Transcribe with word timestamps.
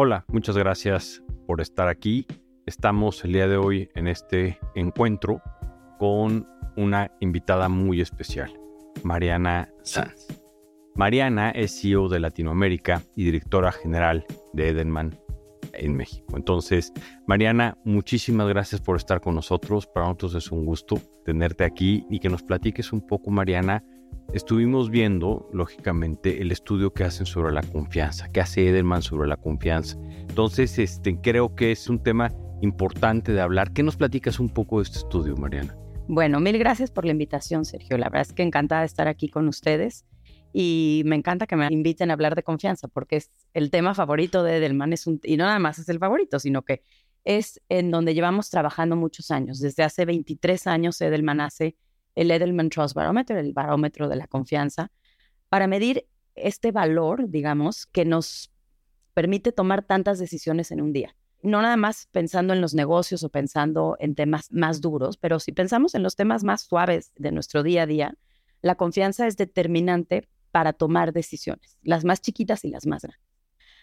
Hola, 0.00 0.24
muchas 0.28 0.56
gracias 0.56 1.24
por 1.44 1.60
estar 1.60 1.88
aquí. 1.88 2.24
Estamos 2.66 3.24
el 3.24 3.32
día 3.32 3.48
de 3.48 3.56
hoy 3.56 3.88
en 3.96 4.06
este 4.06 4.56
encuentro 4.76 5.42
con 5.98 6.46
una 6.76 7.10
invitada 7.18 7.68
muy 7.68 8.00
especial, 8.00 8.52
Mariana 9.02 9.68
Sanz. 9.82 10.28
Mariana 10.94 11.50
es 11.50 11.80
CEO 11.80 12.08
de 12.08 12.20
Latinoamérica 12.20 13.02
y 13.16 13.24
directora 13.24 13.72
general 13.72 14.24
de 14.52 14.68
Edelman 14.68 15.18
en 15.72 15.96
México. 15.96 16.36
Entonces, 16.36 16.92
Mariana, 17.26 17.76
muchísimas 17.84 18.46
gracias 18.46 18.80
por 18.80 18.96
estar 18.98 19.20
con 19.20 19.34
nosotros. 19.34 19.88
Para 19.88 20.06
nosotros 20.06 20.36
es 20.36 20.52
un 20.52 20.64
gusto 20.64 21.00
tenerte 21.24 21.64
aquí 21.64 22.06
y 22.08 22.20
que 22.20 22.28
nos 22.28 22.44
platiques 22.44 22.92
un 22.92 23.04
poco, 23.04 23.32
Mariana, 23.32 23.82
estuvimos 24.32 24.90
viendo, 24.90 25.48
lógicamente, 25.52 26.42
el 26.42 26.52
estudio 26.52 26.92
que 26.92 27.04
hacen 27.04 27.26
sobre 27.26 27.52
la 27.52 27.62
confianza, 27.62 28.30
que 28.30 28.40
hace 28.40 28.68
Edelman 28.68 29.02
sobre 29.02 29.28
la 29.28 29.36
confianza. 29.36 29.98
Entonces, 30.28 30.78
este, 30.78 31.20
creo 31.20 31.54
que 31.54 31.72
es 31.72 31.88
un 31.88 32.02
tema 32.02 32.30
importante 32.60 33.32
de 33.32 33.40
hablar. 33.40 33.72
¿Qué 33.72 33.82
nos 33.82 33.96
platicas 33.96 34.40
un 34.40 34.48
poco 34.48 34.78
de 34.78 34.84
este 34.84 34.98
estudio, 34.98 35.36
Mariana? 35.36 35.76
Bueno, 36.08 36.40
mil 36.40 36.58
gracias 36.58 36.90
por 36.90 37.04
la 37.04 37.12
invitación, 37.12 37.64
Sergio. 37.64 37.98
La 37.98 38.06
verdad 38.08 38.22
es 38.22 38.32
que 38.32 38.42
encantada 38.42 38.80
de 38.82 38.86
estar 38.86 39.08
aquí 39.08 39.28
con 39.28 39.46
ustedes 39.48 40.06
y 40.52 41.02
me 41.04 41.16
encanta 41.16 41.46
que 41.46 41.56
me 41.56 41.68
inviten 41.70 42.10
a 42.10 42.14
hablar 42.14 42.34
de 42.34 42.42
confianza 42.42 42.88
porque 42.88 43.16
es 43.16 43.30
el 43.52 43.70
tema 43.70 43.94
favorito 43.94 44.42
de 44.42 44.56
Edelman 44.56 44.92
es 44.94 45.06
un, 45.06 45.20
y 45.22 45.36
no 45.36 45.44
nada 45.44 45.58
más 45.58 45.78
es 45.78 45.88
el 45.90 45.98
favorito, 45.98 46.38
sino 46.38 46.62
que 46.62 46.82
es 47.24 47.60
en 47.68 47.90
donde 47.90 48.14
llevamos 48.14 48.48
trabajando 48.48 48.96
muchos 48.96 49.30
años. 49.30 49.60
Desde 49.60 49.82
hace 49.82 50.06
23 50.06 50.66
años 50.66 51.00
Edelman 51.00 51.42
hace 51.42 51.76
el 52.14 52.30
Edelman 52.30 52.70
Trust 52.70 52.94
Barometer, 52.94 53.36
el 53.36 53.52
barómetro 53.52 54.08
de 54.08 54.16
la 54.16 54.26
confianza, 54.26 54.90
para 55.48 55.66
medir 55.66 56.06
este 56.34 56.72
valor, 56.72 57.28
digamos, 57.28 57.86
que 57.86 58.04
nos 58.04 58.52
permite 59.14 59.52
tomar 59.52 59.82
tantas 59.82 60.18
decisiones 60.18 60.70
en 60.70 60.80
un 60.80 60.92
día. 60.92 61.16
No 61.42 61.62
nada 61.62 61.76
más 61.76 62.08
pensando 62.12 62.52
en 62.52 62.60
los 62.60 62.74
negocios 62.74 63.22
o 63.22 63.28
pensando 63.28 63.96
en 64.00 64.14
temas 64.14 64.50
más 64.52 64.80
duros, 64.80 65.16
pero 65.16 65.40
si 65.40 65.52
pensamos 65.52 65.94
en 65.94 66.02
los 66.02 66.16
temas 66.16 66.44
más 66.44 66.62
suaves 66.62 67.12
de 67.16 67.32
nuestro 67.32 67.62
día 67.62 67.82
a 67.82 67.86
día, 67.86 68.14
la 68.60 68.74
confianza 68.74 69.26
es 69.26 69.36
determinante 69.36 70.28
para 70.50 70.72
tomar 70.72 71.12
decisiones, 71.12 71.78
las 71.82 72.04
más 72.04 72.20
chiquitas 72.20 72.64
y 72.64 72.70
las 72.70 72.86
más 72.86 73.02
grandes. 73.02 73.28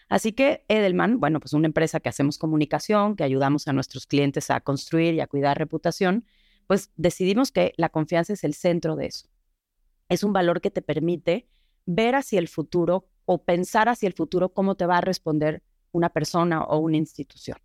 Así 0.08 0.32
que 0.32 0.64
Edelman, 0.68 1.18
bueno, 1.18 1.40
pues 1.40 1.52
una 1.52 1.66
empresa 1.66 1.98
que 1.98 2.08
hacemos 2.08 2.38
comunicación, 2.38 3.16
que 3.16 3.24
ayudamos 3.24 3.66
a 3.66 3.72
nuestros 3.72 4.06
clientes 4.06 4.50
a 4.50 4.60
construir 4.60 5.14
y 5.14 5.20
a 5.20 5.26
cuidar 5.26 5.58
reputación, 5.58 6.24
pues 6.66 6.90
decidimos 6.96 7.52
que 7.52 7.72
la 7.76 7.88
confianza 7.88 8.32
es 8.32 8.44
el 8.44 8.54
centro 8.54 8.96
de 8.96 9.06
eso. 9.06 9.28
Es 10.08 10.22
un 10.22 10.32
valor 10.32 10.60
que 10.60 10.70
te 10.70 10.82
permite 10.82 11.48
ver 11.84 12.14
hacia 12.14 12.38
el 12.38 12.48
futuro 12.48 13.08
o 13.24 13.44
pensar 13.44 13.88
hacia 13.88 14.06
el 14.06 14.12
futuro 14.12 14.50
cómo 14.52 14.74
te 14.74 14.86
va 14.86 14.98
a 14.98 15.00
responder 15.00 15.62
una 15.92 16.10
persona 16.10 16.62
o 16.62 16.78
una 16.78 16.96
institución. 16.96 17.58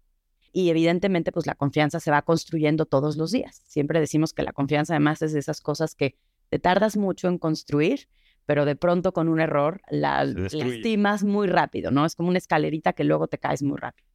Y 0.53 0.69
evidentemente, 0.69 1.31
pues 1.31 1.47
la 1.47 1.55
confianza 1.55 1.99
se 1.99 2.11
va 2.11 2.23
construyendo 2.23 2.85
todos 2.85 3.15
los 3.15 3.31
días. 3.31 3.61
Siempre 3.67 3.99
decimos 3.99 4.33
que 4.33 4.43
la 4.43 4.51
confianza 4.51 4.93
además 4.93 5.21
es 5.21 5.33
de 5.33 5.39
esas 5.39 5.61
cosas 5.61 5.95
que 5.95 6.15
te 6.49 6.59
tardas 6.59 6.97
mucho 6.97 7.29
en 7.29 7.37
construir, 7.37 8.09
pero 8.45 8.65
de 8.65 8.75
pronto 8.75 9.13
con 9.13 9.29
un 9.29 9.39
error 9.39 9.81
la 9.89 10.25
lastimas 10.25 11.23
muy 11.23 11.47
rápido, 11.47 11.91
¿no? 11.91 12.05
Es 12.05 12.15
como 12.15 12.29
una 12.29 12.37
escalerita 12.37 12.93
que 12.93 13.05
luego 13.05 13.27
te 13.27 13.37
caes 13.37 13.63
muy 13.63 13.77
rápido. 13.77 14.09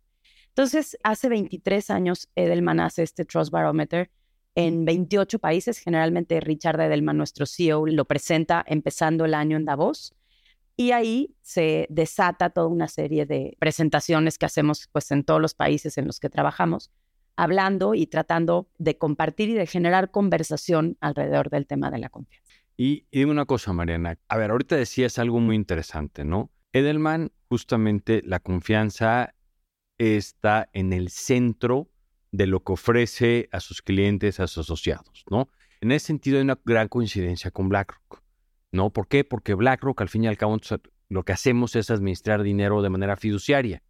Entonces, 0.48 0.98
hace 1.02 1.28
23 1.28 1.90
años 1.90 2.28
Edelman 2.34 2.80
hace 2.80 3.02
este 3.02 3.24
Trust 3.24 3.50
Barometer 3.50 4.10
en 4.56 4.84
28 4.84 5.38
países. 5.38 5.78
Generalmente 5.78 6.40
Richard 6.40 6.80
Edelman, 6.80 7.16
nuestro 7.16 7.46
CEO, 7.46 7.86
lo 7.86 8.04
presenta 8.06 8.64
empezando 8.66 9.24
el 9.24 9.34
año 9.34 9.56
en 9.56 9.64
Davos. 9.64 10.14
Y 10.76 10.90
ahí 10.90 11.36
se 11.42 11.86
desata 11.88 12.50
toda 12.50 12.66
una 12.66 12.88
serie 12.88 13.24
de 13.24 13.56
presentaciones 13.60 14.36
que 14.36 14.46
hacemos 14.46 14.88
pues, 14.92 15.10
en 15.12 15.24
todos 15.24 15.40
los 15.40 15.54
países 15.54 15.96
en 15.96 16.06
los 16.06 16.18
que 16.20 16.28
trabajamos, 16.28 16.90
hablando 17.36 17.94
y 17.94 18.06
tratando 18.06 18.68
de 18.78 18.98
compartir 18.98 19.50
y 19.50 19.54
de 19.54 19.66
generar 19.66 20.10
conversación 20.10 20.96
alrededor 21.00 21.48
del 21.48 21.66
tema 21.66 21.90
de 21.90 21.98
la 21.98 22.08
confianza. 22.08 22.52
Y, 22.76 23.06
y 23.10 23.20
dime 23.20 23.32
una 23.32 23.46
cosa, 23.46 23.72
Mariana. 23.72 24.18
A 24.28 24.36
ver, 24.36 24.50
ahorita 24.50 24.76
decías 24.76 25.18
algo 25.18 25.40
muy 25.40 25.56
interesante, 25.56 26.24
¿no? 26.24 26.50
Edelman, 26.72 27.32
justamente 27.48 28.20
la 28.24 28.40
confianza 28.40 29.34
está 29.96 30.68
en 30.74 30.92
el 30.92 31.08
centro 31.08 31.88
de 32.32 32.46
lo 32.46 32.62
que 32.62 32.72
ofrece 32.72 33.48
a 33.52 33.60
sus 33.60 33.82
clientes, 33.82 34.40
a 34.40 34.46
sus 34.46 34.66
asociados, 34.66 35.24
¿no? 35.30 35.48
En 35.80 35.92
ese 35.92 36.06
sentido 36.06 36.38
hay 36.38 36.44
una 36.44 36.58
gran 36.64 36.88
coincidencia 36.88 37.50
con 37.50 37.68
BlackRock, 37.68 38.22
¿no? 38.72 38.90
¿Por 38.90 39.08
qué? 39.08 39.24
Porque 39.24 39.54
BlackRock 39.54 40.00
al 40.00 40.08
fin 40.08 40.24
y 40.24 40.26
al 40.26 40.36
cabo 40.36 40.58
lo 41.08 41.24
que 41.24 41.32
hacemos 41.32 41.76
es 41.76 41.90
administrar 41.90 42.42
dinero 42.42 42.82
de 42.82 42.90
manera 42.90 43.16
fiduciaria, 43.16 43.82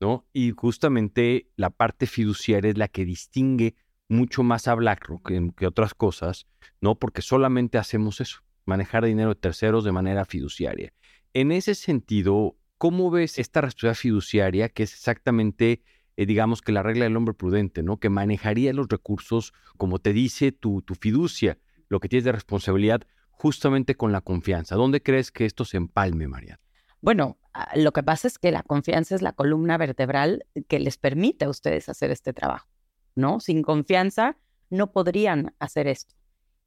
¿no? 0.00 0.26
Y 0.32 0.52
justamente 0.52 1.50
la 1.56 1.70
parte 1.70 2.06
fiduciaria 2.06 2.70
es 2.70 2.78
la 2.78 2.88
que 2.88 3.04
distingue 3.04 3.74
mucho 4.08 4.42
más 4.42 4.68
a 4.68 4.74
BlackRock 4.74 5.54
que, 5.56 5.66
otras 5.66 5.94
cosas, 5.94 6.46
¿no? 6.80 6.98
Porque 6.98 7.22
solamente 7.22 7.78
hacemos 7.78 8.20
eso, 8.20 8.40
manejar 8.66 9.04
dinero 9.04 9.30
de 9.30 9.40
terceros 9.40 9.84
de 9.84 9.92
manera 9.92 10.24
fiduciaria. 10.24 10.92
En 11.32 11.52
ese 11.52 11.74
sentido, 11.74 12.56
¿cómo 12.76 13.10
ves 13.10 13.38
esta 13.38 13.60
responsabilidad 13.60 14.00
fiduciaria 14.00 14.68
que 14.68 14.82
es 14.82 14.92
exactamente 14.92 15.82
eh, 16.20 16.26
digamos 16.26 16.60
que 16.60 16.70
la 16.70 16.82
regla 16.82 17.04
del 17.04 17.16
hombre 17.16 17.32
prudente, 17.32 17.82
¿no? 17.82 17.96
Que 17.96 18.10
manejaría 18.10 18.74
los 18.74 18.88
recursos 18.88 19.54
como 19.78 20.00
te 20.00 20.12
dice 20.12 20.52
tu, 20.52 20.82
tu 20.82 20.94
fiducia, 20.94 21.56
lo 21.88 21.98
que 21.98 22.10
tienes 22.10 22.24
de 22.24 22.32
responsabilidad 22.32 23.00
justamente 23.30 23.94
con 23.94 24.12
la 24.12 24.20
confianza. 24.20 24.76
¿Dónde 24.76 25.02
crees 25.02 25.32
que 25.32 25.46
esto 25.46 25.64
se 25.64 25.78
empalme, 25.78 26.28
María? 26.28 26.60
Bueno, 27.00 27.38
ah, 27.54 27.70
lo 27.74 27.92
que 27.92 28.02
pasa 28.02 28.28
es 28.28 28.38
que 28.38 28.50
la 28.50 28.62
confianza 28.62 29.14
es 29.14 29.22
la 29.22 29.32
columna 29.32 29.78
vertebral 29.78 30.44
que 30.68 30.78
les 30.78 30.98
permite 30.98 31.46
a 31.46 31.48
ustedes 31.48 31.88
hacer 31.88 32.10
este 32.10 32.34
trabajo, 32.34 32.68
¿no? 33.14 33.40
Sin 33.40 33.62
confianza 33.62 34.36
no 34.68 34.92
podrían 34.92 35.54
hacer 35.58 35.86
esto. 35.86 36.14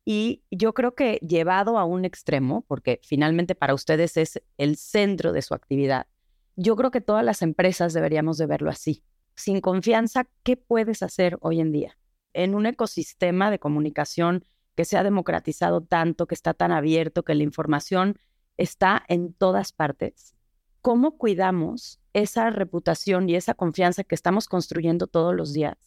Y 0.04 0.42
yo 0.50 0.74
creo 0.74 0.96
que 0.96 1.20
llevado 1.22 1.78
a 1.78 1.86
un 1.86 2.06
extremo, 2.06 2.66
porque 2.68 3.02
finalmente 3.04 3.54
para 3.54 3.76
ustedes 3.76 4.18
es 4.18 4.42
el 4.58 4.78
centro 4.78 5.32
de 5.32 5.44
su 5.44 5.54
actividad, 5.54 6.08
yo 6.56 6.76
creo 6.76 6.90
que 6.90 7.02
todas 7.02 7.24
las 7.24 7.44
empresas 7.44 7.94
deberíamos 7.94 8.40
de 8.40 8.48
verlo 8.48 8.72
así 8.72 9.04
sin 9.36 9.62
confianza, 9.62 10.28
¿qué 10.44 10.58
puedes 10.58 11.04
hacer 11.04 11.38
hoy 11.42 11.60
en 11.60 11.72
día? 11.72 11.98
En 12.34 12.56
un 12.56 12.66
ecosistema 12.66 13.52
de 13.52 13.60
comunicación 13.60 14.44
que 14.76 14.86
se 14.86 14.98
ha 14.98 15.04
democratizado 15.04 15.82
tanto, 15.82 16.28
que 16.28 16.36
está 16.36 16.54
tan 16.54 16.72
abierto, 16.72 17.24
que 17.24 17.36
la 17.36 17.44
información 17.44 18.18
está 18.58 19.04
en 19.08 19.34
todas 19.34 19.72
partes, 19.72 20.36
¿cómo 20.82 21.18
cuidamos 21.18 22.00
esa 22.14 22.50
reputación 22.50 23.30
y 23.30 23.36
esa 23.36 23.54
confianza 23.54 24.04
que 24.04 24.16
estamos 24.16 24.48
construyendo 24.48 25.08
todos 25.08 25.36
los 25.36 25.54
días 25.54 25.78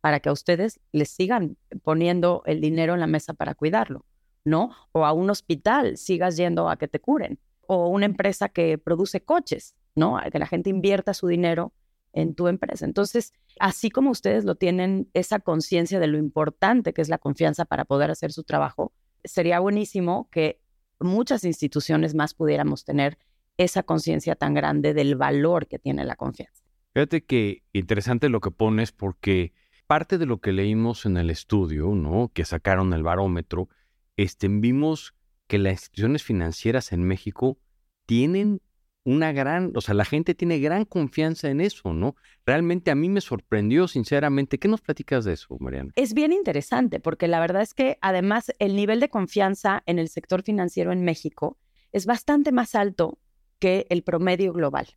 para 0.00 0.20
que 0.20 0.28
a 0.28 0.32
ustedes 0.32 0.80
les 0.92 1.10
sigan 1.10 1.56
poniendo 1.82 2.42
el 2.46 2.60
dinero 2.60 2.94
en 2.94 3.00
la 3.00 3.06
mesa 3.06 3.34
para 3.34 3.54
cuidarlo? 3.54 4.04
¿No? 4.44 4.70
O 4.92 5.04
a 5.04 5.12
un 5.12 5.28
hospital 5.30 5.96
sigas 5.96 6.36
yendo 6.36 6.68
a 6.68 6.76
que 6.76 6.86
te 6.86 7.00
curen. 7.00 7.40
O 7.66 7.88
una 7.88 8.06
empresa 8.06 8.48
que 8.48 8.78
produce 8.78 9.20
coches, 9.20 9.74
¿no? 9.96 10.18
A 10.18 10.30
que 10.30 10.38
la 10.38 10.46
gente 10.46 10.70
invierta 10.70 11.14
su 11.14 11.26
dinero 11.26 11.72
en 12.16 12.34
tu 12.34 12.48
empresa. 12.48 12.84
Entonces, 12.84 13.32
así 13.60 13.90
como 13.90 14.10
ustedes 14.10 14.44
lo 14.44 14.56
tienen, 14.56 15.08
esa 15.12 15.38
conciencia 15.38 16.00
de 16.00 16.06
lo 16.06 16.18
importante 16.18 16.92
que 16.92 17.02
es 17.02 17.08
la 17.08 17.18
confianza 17.18 17.66
para 17.66 17.84
poder 17.84 18.10
hacer 18.10 18.32
su 18.32 18.42
trabajo, 18.42 18.92
sería 19.22 19.60
buenísimo 19.60 20.28
que 20.32 20.58
muchas 20.98 21.44
instituciones 21.44 22.14
más 22.14 22.32
pudiéramos 22.32 22.84
tener 22.84 23.18
esa 23.58 23.82
conciencia 23.82 24.34
tan 24.34 24.54
grande 24.54 24.94
del 24.94 25.14
valor 25.14 25.68
que 25.68 25.78
tiene 25.78 26.04
la 26.04 26.16
confianza. 26.16 26.64
Fíjate 26.94 27.24
que 27.24 27.62
interesante 27.74 28.30
lo 28.30 28.40
que 28.40 28.50
pones 28.50 28.92
porque 28.92 29.52
parte 29.86 30.16
de 30.16 30.24
lo 30.24 30.40
que 30.40 30.52
leímos 30.52 31.04
en 31.04 31.18
el 31.18 31.28
estudio, 31.28 31.94
¿no? 31.94 32.30
Que 32.32 32.46
sacaron 32.46 32.94
el 32.94 33.02
barómetro, 33.02 33.68
este, 34.16 34.48
vimos 34.48 35.14
que 35.46 35.58
las 35.58 35.72
instituciones 35.72 36.22
financieras 36.22 36.92
en 36.92 37.04
México 37.04 37.58
tienen 38.06 38.62
una 39.06 39.30
gran, 39.30 39.70
o 39.76 39.80
sea, 39.80 39.94
la 39.94 40.04
gente 40.04 40.34
tiene 40.34 40.58
gran 40.58 40.84
confianza 40.84 41.48
en 41.48 41.60
eso, 41.60 41.94
¿no? 41.94 42.16
Realmente 42.44 42.90
a 42.90 42.96
mí 42.96 43.08
me 43.08 43.20
sorprendió, 43.20 43.86
sinceramente. 43.86 44.58
¿Qué 44.58 44.66
nos 44.66 44.80
platicas 44.80 45.24
de 45.24 45.34
eso, 45.34 45.56
Mariana? 45.60 45.92
Es 45.94 46.12
bien 46.12 46.32
interesante 46.32 46.98
porque 46.98 47.28
la 47.28 47.38
verdad 47.38 47.62
es 47.62 47.72
que 47.72 47.98
además 48.00 48.52
el 48.58 48.74
nivel 48.74 48.98
de 48.98 49.08
confianza 49.08 49.84
en 49.86 50.00
el 50.00 50.08
sector 50.08 50.42
financiero 50.42 50.90
en 50.90 51.04
México 51.04 51.56
es 51.92 52.04
bastante 52.04 52.50
más 52.50 52.74
alto 52.74 53.20
que 53.60 53.86
el 53.90 54.02
promedio 54.02 54.52
global. 54.52 54.88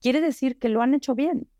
Quiere 0.00 0.20
decir 0.20 0.60
que 0.60 0.68
lo 0.68 0.80
han 0.80 0.94
hecho 0.94 1.16
bien, 1.16 1.50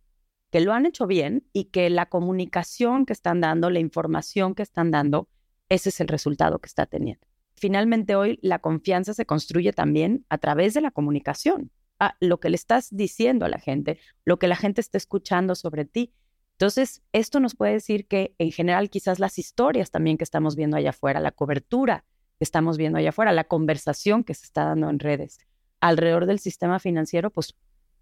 que 0.52 0.60
lo 0.60 0.72
han 0.72 0.87
hecho 0.87 1.08
bien 1.08 1.44
y 1.52 1.64
que 1.66 1.90
la 1.90 2.06
comunicación 2.06 3.04
que 3.04 3.12
están 3.12 3.40
dando, 3.40 3.69
la 3.69 3.81
información 3.81 4.54
que 4.54 4.62
están 4.62 4.92
dando, 4.92 5.28
ese 5.69 5.88
es 5.88 6.00
el 6.00 6.06
resultado 6.06 6.60
que 6.60 6.69
está 6.69 6.87
teniendo. 6.87 7.26
Finalmente 7.56 8.14
hoy 8.14 8.38
la 8.42 8.60
confianza 8.60 9.12
se 9.12 9.26
construye 9.26 9.72
también 9.72 10.25
a 10.28 10.38
través 10.38 10.72
de 10.72 10.82
la 10.82 10.92
comunicación 10.92 11.72
a 12.00 12.17
lo 12.19 12.41
que 12.41 12.50
le 12.50 12.56
estás 12.56 12.88
diciendo 12.91 13.44
a 13.44 13.49
la 13.49 13.61
gente, 13.61 14.00
lo 14.25 14.38
que 14.38 14.49
la 14.49 14.56
gente 14.56 14.81
está 14.81 14.99
escuchando 14.99 15.55
sobre 15.55 15.85
ti. 15.85 16.12
Entonces, 16.52 17.02
esto 17.12 17.38
nos 17.38 17.55
puede 17.55 17.75
decir 17.75 18.06
que 18.06 18.35
en 18.38 18.50
general 18.50 18.91
quizás 18.91 19.19
las 19.19 19.38
historias 19.38 19.91
también 19.91 20.19
que 20.19 20.25
estamos 20.25 20.56
viendo 20.56 20.76
allá 20.76 20.91
afuera, 20.91 21.20
la 21.20 21.31
cobertura 21.31 22.05
que 22.38 22.44
estamos 22.44 22.79
viendo 22.79 22.99
allá 22.99 23.11
afuera, 23.11 23.32
la 23.32 23.44
conversación 23.44 24.25
que 24.25 24.35
se 24.35 24.47
está 24.47 24.64
dando 24.64 24.91
en 24.91 24.99
redes 24.99 25.38
alrededor 25.81 26.26
del 26.26 26.38
sistema 26.38 26.79
financiero, 26.79 27.31
pues 27.31 27.55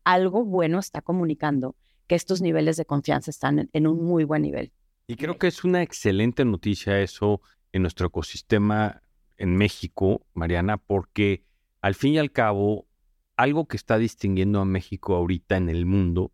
algo 0.05 0.45
bueno 0.45 0.79
está 0.79 1.01
comunicando 1.01 1.77
que 2.07 2.15
estos 2.15 2.41
niveles 2.41 2.77
de 2.77 2.87
confianza 2.87 3.31
están 3.31 3.69
en, 3.73 3.87
un 3.87 4.05
muy 4.05 4.25
buen 4.25 4.43
nivel. 4.43 4.73
Y 5.07 5.17
creo 5.17 5.39
que 5.39 5.47
es 5.47 5.65
una 5.65 5.83
excelente 5.83 6.45
noticia 6.45 7.01
eso 7.01 7.41
en 7.73 7.83
nuestro 7.83 8.09
ecosistema 8.09 9.03
en 9.37 9.57
México, 9.57 10.27
Mariana, 10.35 10.79
porque 10.79 11.45
al 11.81 11.95
fin 11.95 12.15
y 12.15 12.19
al 12.19 12.33
cabo, 12.33 12.88
algo 13.39 13.67
que 13.69 13.77
está 13.77 13.99
distinguiendo 13.99 14.61
a 14.61 14.65
México 14.65 15.15
ahorita 15.15 15.57
en 15.57 15.69
el 15.69 15.87
mundo 15.87 16.33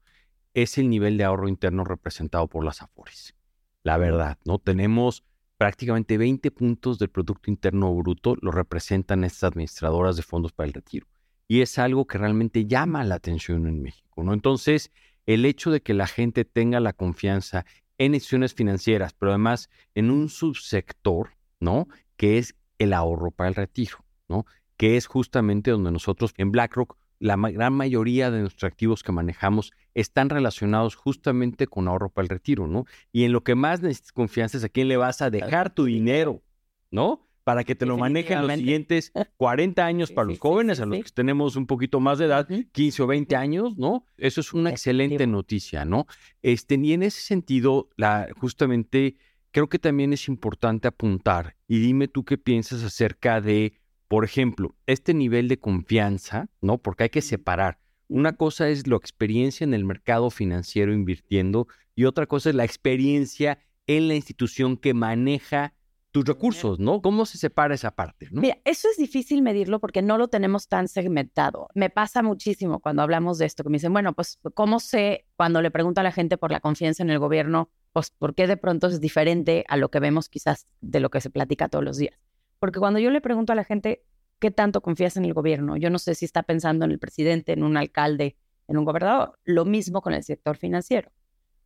es 0.54 0.78
el 0.78 0.88
nivel 0.88 1.18
de 1.18 1.24
ahorro 1.24 1.48
interno 1.48 1.84
representado 1.84 2.48
por 2.48 2.64
las 2.64 2.80
AFORES. 2.80 3.34
La 3.82 3.98
verdad, 3.98 4.38
¿no? 4.46 4.58
Tenemos 4.58 5.22
prácticamente 5.58 6.16
20 6.16 6.50
puntos 6.50 6.98
del 6.98 7.10
Producto 7.10 7.50
Interno 7.50 7.94
Bruto, 7.94 8.36
lo 8.40 8.50
representan 8.50 9.22
estas 9.22 9.44
administradoras 9.44 10.16
de 10.16 10.22
fondos 10.22 10.52
para 10.52 10.66
el 10.66 10.72
retiro. 10.72 11.06
Y 11.46 11.60
es 11.60 11.78
algo 11.78 12.06
que 12.06 12.16
realmente 12.16 12.64
llama 12.64 13.04
la 13.04 13.16
atención 13.16 13.66
en 13.66 13.82
México, 13.82 14.22
¿no? 14.22 14.32
Entonces, 14.32 14.90
el 15.26 15.44
hecho 15.44 15.70
de 15.70 15.82
que 15.82 15.92
la 15.92 16.06
gente 16.06 16.46
tenga 16.46 16.80
la 16.80 16.94
confianza 16.94 17.66
en 17.98 18.14
instituciones 18.14 18.54
financieras, 18.54 19.12
pero 19.12 19.32
además 19.32 19.68
en 19.94 20.10
un 20.10 20.30
subsector, 20.30 21.32
¿no? 21.60 21.86
Que 22.16 22.38
es 22.38 22.56
el 22.78 22.94
ahorro 22.94 23.30
para 23.30 23.50
el 23.50 23.54
retiro, 23.54 23.98
¿no? 24.26 24.46
Que 24.76 24.96
es 24.96 25.06
justamente 25.06 25.70
donde 25.70 25.90
nosotros 25.90 26.34
en 26.36 26.50
BlackRock, 26.50 26.96
la 27.20 27.36
gran 27.36 27.72
mayoría 27.72 28.30
de 28.30 28.40
nuestros 28.40 28.70
activos 28.70 29.02
que 29.02 29.12
manejamos 29.12 29.72
están 29.94 30.28
relacionados 30.28 30.94
justamente 30.96 31.66
con 31.66 31.88
ahorro 31.88 32.10
para 32.10 32.24
el 32.24 32.28
retiro, 32.28 32.66
¿no? 32.66 32.84
Y 33.12 33.24
en 33.24 33.32
lo 33.32 33.42
que 33.44 33.54
más 33.54 33.80
necesitas 33.80 34.12
confianza 34.12 34.58
es 34.58 34.64
a 34.64 34.68
quién 34.68 34.88
le 34.88 34.96
vas 34.96 35.22
a 35.22 35.30
dejar 35.30 35.74
tu 35.74 35.84
dinero, 35.84 36.42
¿no? 36.90 37.24
para 37.44 37.62
que 37.62 37.74
te 37.74 37.86
lo 37.86 37.96
manejen 37.98 38.40
los 38.40 38.52
siguientes 38.56 39.12
40 39.36 39.84
años 39.84 40.10
para 40.10 40.26
los 40.26 40.38
jóvenes, 40.38 40.80
a 40.80 40.86
los 40.86 41.04
que 41.04 41.10
tenemos 41.10 41.56
un 41.56 41.66
poquito 41.66 42.00
más 42.00 42.18
de 42.18 42.24
edad, 42.24 42.48
15 42.72 43.02
o 43.02 43.06
20 43.06 43.36
años, 43.36 43.76
¿no? 43.76 44.06
Eso 44.16 44.40
es 44.40 44.52
una 44.52 44.70
excelente 44.70 45.26
noticia, 45.26 45.84
¿no? 45.84 46.06
Este, 46.42 46.76
y 46.76 46.94
en 46.94 47.02
ese 47.02 47.20
sentido, 47.20 47.90
la, 47.96 48.28
justamente 48.36 49.16
creo 49.50 49.68
que 49.68 49.78
también 49.78 50.12
es 50.12 50.26
importante 50.26 50.88
apuntar, 50.88 51.56
y 51.68 51.78
dime 51.78 52.08
tú 52.08 52.24
qué 52.24 52.38
piensas 52.38 52.82
acerca 52.82 53.40
de, 53.40 53.74
por 54.14 54.24
ejemplo, 54.24 54.76
este 54.86 55.12
nivel 55.12 55.48
de 55.48 55.58
confianza, 55.58 56.48
¿no? 56.60 56.78
Porque 56.78 57.02
hay 57.02 57.10
que 57.10 57.20
separar. 57.20 57.80
Una 58.06 58.36
cosa 58.36 58.68
es 58.68 58.86
la 58.86 58.94
experiencia 58.94 59.64
en 59.64 59.74
el 59.74 59.84
mercado 59.84 60.30
financiero 60.30 60.92
invirtiendo 60.92 61.66
y 61.96 62.04
otra 62.04 62.26
cosa 62.26 62.50
es 62.50 62.54
la 62.54 62.64
experiencia 62.64 63.58
en 63.88 64.06
la 64.06 64.14
institución 64.14 64.76
que 64.76 64.94
maneja 64.94 65.74
tus 66.12 66.24
recursos, 66.24 66.78
¿no? 66.78 67.02
¿Cómo 67.02 67.26
se 67.26 67.38
separa 67.38 67.74
esa 67.74 67.90
parte? 67.90 68.28
¿no? 68.30 68.40
Mira, 68.40 68.58
eso 68.64 68.86
es 68.88 68.98
difícil 68.98 69.42
medirlo 69.42 69.80
porque 69.80 70.00
no 70.00 70.16
lo 70.16 70.28
tenemos 70.28 70.68
tan 70.68 70.86
segmentado. 70.86 71.66
Me 71.74 71.90
pasa 71.90 72.22
muchísimo 72.22 72.78
cuando 72.78 73.02
hablamos 73.02 73.38
de 73.38 73.46
esto, 73.46 73.64
que 73.64 73.70
me 73.70 73.78
dicen, 73.78 73.92
bueno, 73.92 74.12
pues, 74.12 74.38
¿cómo 74.54 74.78
sé 74.78 75.26
cuando 75.34 75.60
le 75.60 75.72
pregunto 75.72 76.02
a 76.02 76.04
la 76.04 76.12
gente 76.12 76.38
por 76.38 76.52
la 76.52 76.60
confianza 76.60 77.02
en 77.02 77.10
el 77.10 77.18
gobierno, 77.18 77.68
pues, 77.92 78.12
por 78.12 78.36
qué 78.36 78.46
de 78.46 78.56
pronto 78.56 78.86
es 78.86 79.00
diferente 79.00 79.64
a 79.66 79.76
lo 79.76 79.90
que 79.90 79.98
vemos 79.98 80.28
quizás 80.28 80.68
de 80.80 81.00
lo 81.00 81.10
que 81.10 81.20
se 81.20 81.30
platica 81.30 81.68
todos 81.68 81.84
los 81.84 81.96
días? 81.96 82.16
Porque 82.58 82.78
cuando 82.78 82.98
yo 82.98 83.10
le 83.10 83.20
pregunto 83.20 83.52
a 83.52 83.56
la 83.56 83.64
gente, 83.64 84.04
¿qué 84.38 84.50
tanto 84.50 84.80
confías 84.80 85.16
en 85.16 85.24
el 85.24 85.34
gobierno? 85.34 85.76
Yo 85.76 85.90
no 85.90 85.98
sé 85.98 86.14
si 86.14 86.24
está 86.24 86.42
pensando 86.42 86.84
en 86.84 86.90
el 86.90 86.98
presidente, 86.98 87.52
en 87.52 87.62
un 87.62 87.76
alcalde, 87.76 88.36
en 88.68 88.78
un 88.78 88.84
gobernador. 88.84 89.38
Lo 89.44 89.64
mismo 89.64 90.00
con 90.02 90.14
el 90.14 90.24
sector 90.24 90.56
financiero 90.56 91.10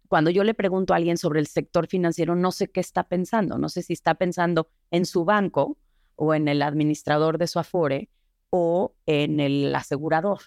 cuando 0.08 0.30
yo 0.30 0.42
le 0.42 0.54
pregunto 0.54 0.92
a 0.92 0.96
alguien 0.96 1.18
sobre 1.18 1.38
el 1.38 1.46
sector 1.46 1.86
financiero, 1.86 2.34
no 2.34 2.50
sé 2.50 2.70
qué 2.70 2.80
está 2.80 3.04
pensando, 3.04 3.58
no 3.58 3.68
sé 3.68 3.82
si 3.82 3.92
está 3.92 4.14
pensando 4.14 4.70
en 4.90 5.06
su 5.06 5.24
banco 5.24 5.76
o 6.16 6.34
en 6.34 6.48
el 6.48 6.62
administrador 6.62 7.38
de 7.38 7.46
su 7.46 7.58
afore 7.58 8.10
o 8.50 8.94
en 9.06 9.38
el 9.38 9.74
asegurador. 9.74 10.40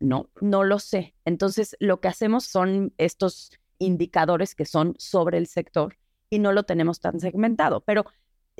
No, 0.00 0.30
no 0.40 0.64
lo 0.64 0.78
sé. 0.78 1.14
Entonces, 1.24 1.76
lo 1.78 2.00
que 2.00 2.08
hacemos 2.08 2.44
son 2.44 2.92
estos 2.96 3.52
indicadores 3.78 4.54
que 4.54 4.64
son 4.64 4.94
sobre 4.98 5.38
el 5.38 5.46
sector 5.46 5.96
y 6.28 6.38
no 6.38 6.50
lo 6.50 6.64
tenemos 6.64 6.98
tan 6.98 7.20
segmentado. 7.20 7.82
Pero 7.82 8.06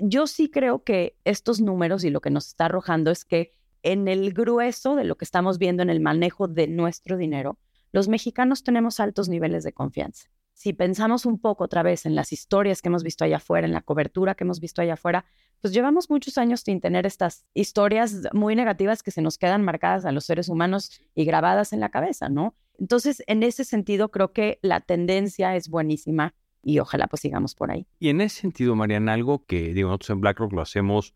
yo 0.02 0.26
sí 0.26 0.50
creo 0.50 0.84
que 0.84 1.16
estos 1.24 1.60
números 1.60 2.04
y 2.04 2.10
lo 2.10 2.20
que 2.20 2.30
nos 2.30 2.48
está 2.48 2.66
arrojando 2.66 3.10
es 3.10 3.24
que 3.24 3.54
en 3.82 4.08
el 4.08 4.32
grueso 4.32 4.96
de 4.96 5.04
lo 5.04 5.16
que 5.16 5.24
estamos 5.24 5.58
viendo 5.58 5.82
en 5.82 5.90
el 5.90 6.00
manejo 6.00 6.48
de 6.48 6.66
nuestro 6.66 7.16
dinero, 7.16 7.58
los 7.92 8.08
mexicanos 8.08 8.62
tenemos 8.62 9.00
altos 9.00 9.28
niveles 9.28 9.64
de 9.64 9.72
confianza 9.72 10.28
si 10.54 10.72
pensamos 10.72 11.26
un 11.26 11.40
poco 11.40 11.64
otra 11.64 11.82
vez 11.82 12.06
en 12.06 12.14
las 12.14 12.32
historias 12.32 12.82
que 12.82 12.88
hemos 12.88 13.02
visto 13.02 13.24
allá 13.24 13.38
afuera, 13.38 13.66
en 13.66 13.72
la 13.72 13.80
cobertura 13.80 14.34
que 14.34 14.44
hemos 14.44 14.60
visto 14.60 14.82
allá 14.82 14.94
afuera, 14.94 15.24
pues 15.60 15.72
llevamos 15.72 16.10
muchos 16.10 16.38
años 16.38 16.60
sin 16.60 16.80
tener 16.80 17.06
estas 17.06 17.46
historias 17.54 18.28
muy 18.32 18.54
negativas 18.54 19.02
que 19.02 19.10
se 19.10 19.22
nos 19.22 19.38
quedan 19.38 19.62
marcadas 19.62 20.04
a 20.04 20.12
los 20.12 20.24
seres 20.24 20.48
humanos 20.48 21.00
y 21.14 21.24
grabadas 21.24 21.72
en 21.72 21.80
la 21.80 21.90
cabeza, 21.90 22.28
¿no? 22.28 22.54
Entonces, 22.78 23.22
en 23.26 23.42
ese 23.42 23.64
sentido, 23.64 24.10
creo 24.10 24.32
que 24.32 24.58
la 24.62 24.80
tendencia 24.80 25.56
es 25.56 25.68
buenísima 25.68 26.34
y 26.62 26.78
ojalá 26.78 27.06
pues 27.06 27.22
sigamos 27.22 27.54
por 27.54 27.70
ahí. 27.70 27.86
Y 27.98 28.08
en 28.08 28.20
ese 28.20 28.40
sentido, 28.40 28.74
Mariana, 28.76 29.12
algo 29.12 29.44
que 29.44 29.74
digo, 29.74 29.88
nosotros 29.88 30.10
en 30.10 30.20
BlackRock 30.20 30.52
lo 30.52 30.62
hacemos 30.62 31.14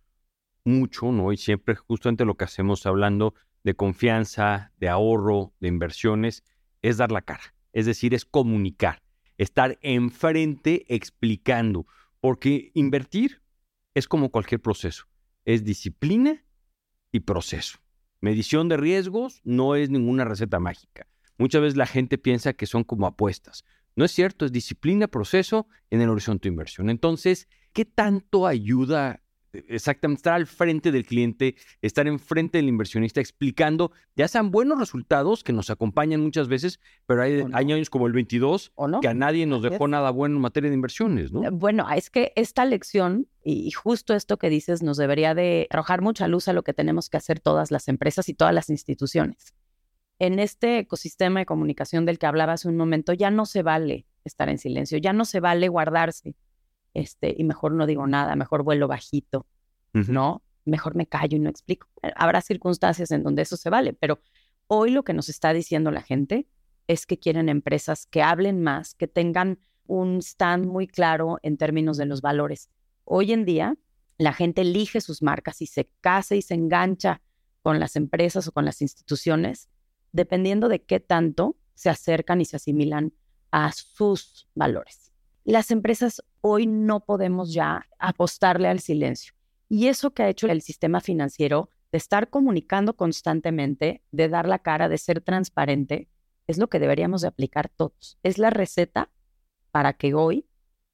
mucho, 0.64 1.12
¿no? 1.12 1.32
Y 1.32 1.36
siempre 1.36 1.74
justamente 1.76 2.24
lo 2.24 2.36
que 2.36 2.44
hacemos 2.44 2.86
hablando 2.86 3.34
de 3.64 3.74
confianza, 3.74 4.72
de 4.78 4.88
ahorro, 4.88 5.52
de 5.60 5.68
inversiones, 5.68 6.44
es 6.82 6.96
dar 6.96 7.12
la 7.12 7.22
cara, 7.22 7.54
es 7.72 7.86
decir, 7.86 8.14
es 8.14 8.24
comunicar 8.24 9.00
estar 9.38 9.78
enfrente 9.82 10.84
explicando, 10.94 11.86
porque 12.20 12.70
invertir 12.74 13.42
es 13.94 14.08
como 14.08 14.30
cualquier 14.30 14.60
proceso, 14.60 15.06
es 15.44 15.64
disciplina 15.64 16.44
y 17.12 17.20
proceso. 17.20 17.78
Medición 18.20 18.68
de 18.68 18.76
riesgos 18.76 19.40
no 19.44 19.74
es 19.74 19.90
ninguna 19.90 20.24
receta 20.24 20.58
mágica. 20.58 21.06
Muchas 21.38 21.60
veces 21.60 21.76
la 21.76 21.86
gente 21.86 22.18
piensa 22.18 22.54
que 22.54 22.66
son 22.66 22.82
como 22.82 23.06
apuestas. 23.06 23.64
No 23.96 24.04
es 24.04 24.12
cierto, 24.12 24.44
es 24.44 24.52
disciplina, 24.52 25.08
proceso 25.08 25.66
en 25.90 26.02
el 26.02 26.10
horizonte 26.10 26.48
de 26.48 26.52
inversión. 26.52 26.90
Entonces, 26.90 27.48
¿qué 27.72 27.84
tanto 27.84 28.46
ayuda 28.46 29.22
exactamente 29.68 30.18
estar 30.18 30.34
al 30.34 30.46
frente 30.46 30.92
del 30.92 31.04
cliente, 31.04 31.56
estar 31.82 32.06
enfrente 32.06 32.58
del 32.58 32.68
inversionista 32.68 33.20
explicando, 33.20 33.92
ya 34.14 34.28
sean 34.28 34.50
buenos 34.50 34.78
resultados 34.78 35.42
que 35.42 35.52
nos 35.52 35.70
acompañan 35.70 36.20
muchas 36.20 36.48
veces, 36.48 36.80
pero 37.06 37.22
hay, 37.22 37.44
años 37.52 37.90
como 37.90 38.06
el 38.06 38.12
22 38.12 38.72
que 39.00 39.08
a 39.08 39.14
nadie 39.14 39.46
nos 39.46 39.62
dejó 39.62 39.88
nada 39.88 40.10
bueno 40.10 40.36
en 40.36 40.42
materia 40.42 40.70
de 40.70 40.74
inversiones, 40.74 41.32
¿no? 41.32 41.44
Eh, 41.44 41.50
bueno, 41.50 41.86
es 41.90 42.10
que 42.10 42.32
esta 42.36 42.64
lección 42.64 43.28
y 43.42 43.70
justo 43.70 44.14
esto 44.14 44.38
que 44.38 44.50
dices 44.50 44.82
nos 44.82 44.96
debería 44.96 45.34
de 45.34 45.66
arrojar 45.70 46.02
mucha 46.02 46.28
luz 46.28 46.48
a 46.48 46.52
lo 46.52 46.62
que 46.62 46.72
tenemos 46.72 47.08
que 47.08 47.16
hacer 47.16 47.40
todas 47.40 47.70
las 47.70 47.88
empresas 47.88 48.28
y 48.28 48.34
todas 48.34 48.54
las 48.54 48.70
instituciones. 48.70 49.54
En 50.18 50.38
este 50.38 50.78
ecosistema 50.78 51.40
de 51.40 51.46
comunicación 51.46 52.06
del 52.06 52.18
que 52.18 52.26
hablaba 52.26 52.54
hace 52.54 52.68
un 52.68 52.76
momento, 52.76 53.12
ya 53.12 53.30
no 53.30 53.46
se 53.46 53.62
vale 53.62 54.06
estar 54.24 54.48
en 54.48 54.58
silencio, 54.58 54.98
ya 54.98 55.12
no 55.12 55.24
se 55.24 55.40
vale 55.40 55.68
guardarse 55.68 56.34
este, 56.94 57.34
y 57.36 57.44
mejor 57.44 57.72
no 57.72 57.86
digo 57.86 58.06
nada, 58.06 58.36
mejor 58.36 58.62
vuelo 58.62 58.88
bajito, 58.88 59.46
¿no? 59.92 60.42
Mejor 60.64 60.94
me 60.94 61.06
callo 61.06 61.36
y 61.36 61.40
no 61.40 61.50
explico. 61.50 61.88
Eh, 62.02 62.10
habrá 62.16 62.40
circunstancias 62.40 63.10
en 63.10 63.22
donde 63.22 63.42
eso 63.42 63.56
se 63.56 63.68
vale, 63.70 63.92
pero 63.92 64.20
hoy 64.66 64.90
lo 64.90 65.04
que 65.04 65.12
nos 65.12 65.28
está 65.28 65.52
diciendo 65.52 65.90
la 65.90 66.02
gente 66.02 66.46
es 66.86 67.04
que 67.04 67.18
quieren 67.18 67.48
empresas 67.48 68.06
que 68.06 68.22
hablen 68.22 68.62
más, 68.62 68.94
que 68.94 69.08
tengan 69.08 69.58
un 69.86 70.18
stand 70.18 70.66
muy 70.66 70.86
claro 70.86 71.38
en 71.42 71.56
términos 71.56 71.98
de 71.98 72.06
los 72.06 72.22
valores. 72.22 72.70
Hoy 73.04 73.32
en 73.32 73.44
día, 73.44 73.76
la 74.18 74.32
gente 74.32 74.62
elige 74.62 75.00
sus 75.00 75.22
marcas 75.22 75.60
y 75.62 75.66
se 75.66 75.90
casa 76.00 76.34
y 76.34 76.42
se 76.42 76.54
engancha 76.54 77.20
con 77.62 77.78
las 77.78 77.96
empresas 77.96 78.48
o 78.48 78.52
con 78.52 78.64
las 78.64 78.80
instituciones, 78.80 79.68
dependiendo 80.16 80.68
de 80.68 80.82
qué 80.82 80.98
tanto 80.98 81.56
se 81.74 81.90
acercan 81.90 82.40
y 82.40 82.46
se 82.46 82.56
asimilan 82.56 83.12
a 83.50 83.70
sus 83.72 84.48
valores. 84.54 85.12
Las 85.44 85.70
empresas 85.70 86.22
hoy 86.40 86.66
no 86.66 87.04
podemos 87.04 87.52
ya 87.52 87.86
apostarle 87.98 88.68
al 88.68 88.80
silencio. 88.80 89.34
Y 89.68 89.88
eso 89.88 90.12
que 90.12 90.22
ha 90.22 90.28
hecho 90.30 90.46
el 90.46 90.62
sistema 90.62 91.00
financiero 91.00 91.68
de 91.92 91.98
estar 91.98 92.30
comunicando 92.30 92.96
constantemente, 92.96 94.02
de 94.10 94.28
dar 94.28 94.48
la 94.48 94.58
cara, 94.58 94.88
de 94.88 94.96
ser 94.96 95.20
transparente, 95.20 96.08
es 96.46 96.56
lo 96.56 96.68
que 96.68 96.78
deberíamos 96.78 97.20
de 97.20 97.28
aplicar 97.28 97.68
todos. 97.68 98.18
Es 98.22 98.38
la 98.38 98.48
receta 98.48 99.10
para 99.70 99.92
que 99.92 100.14
hoy 100.14 100.48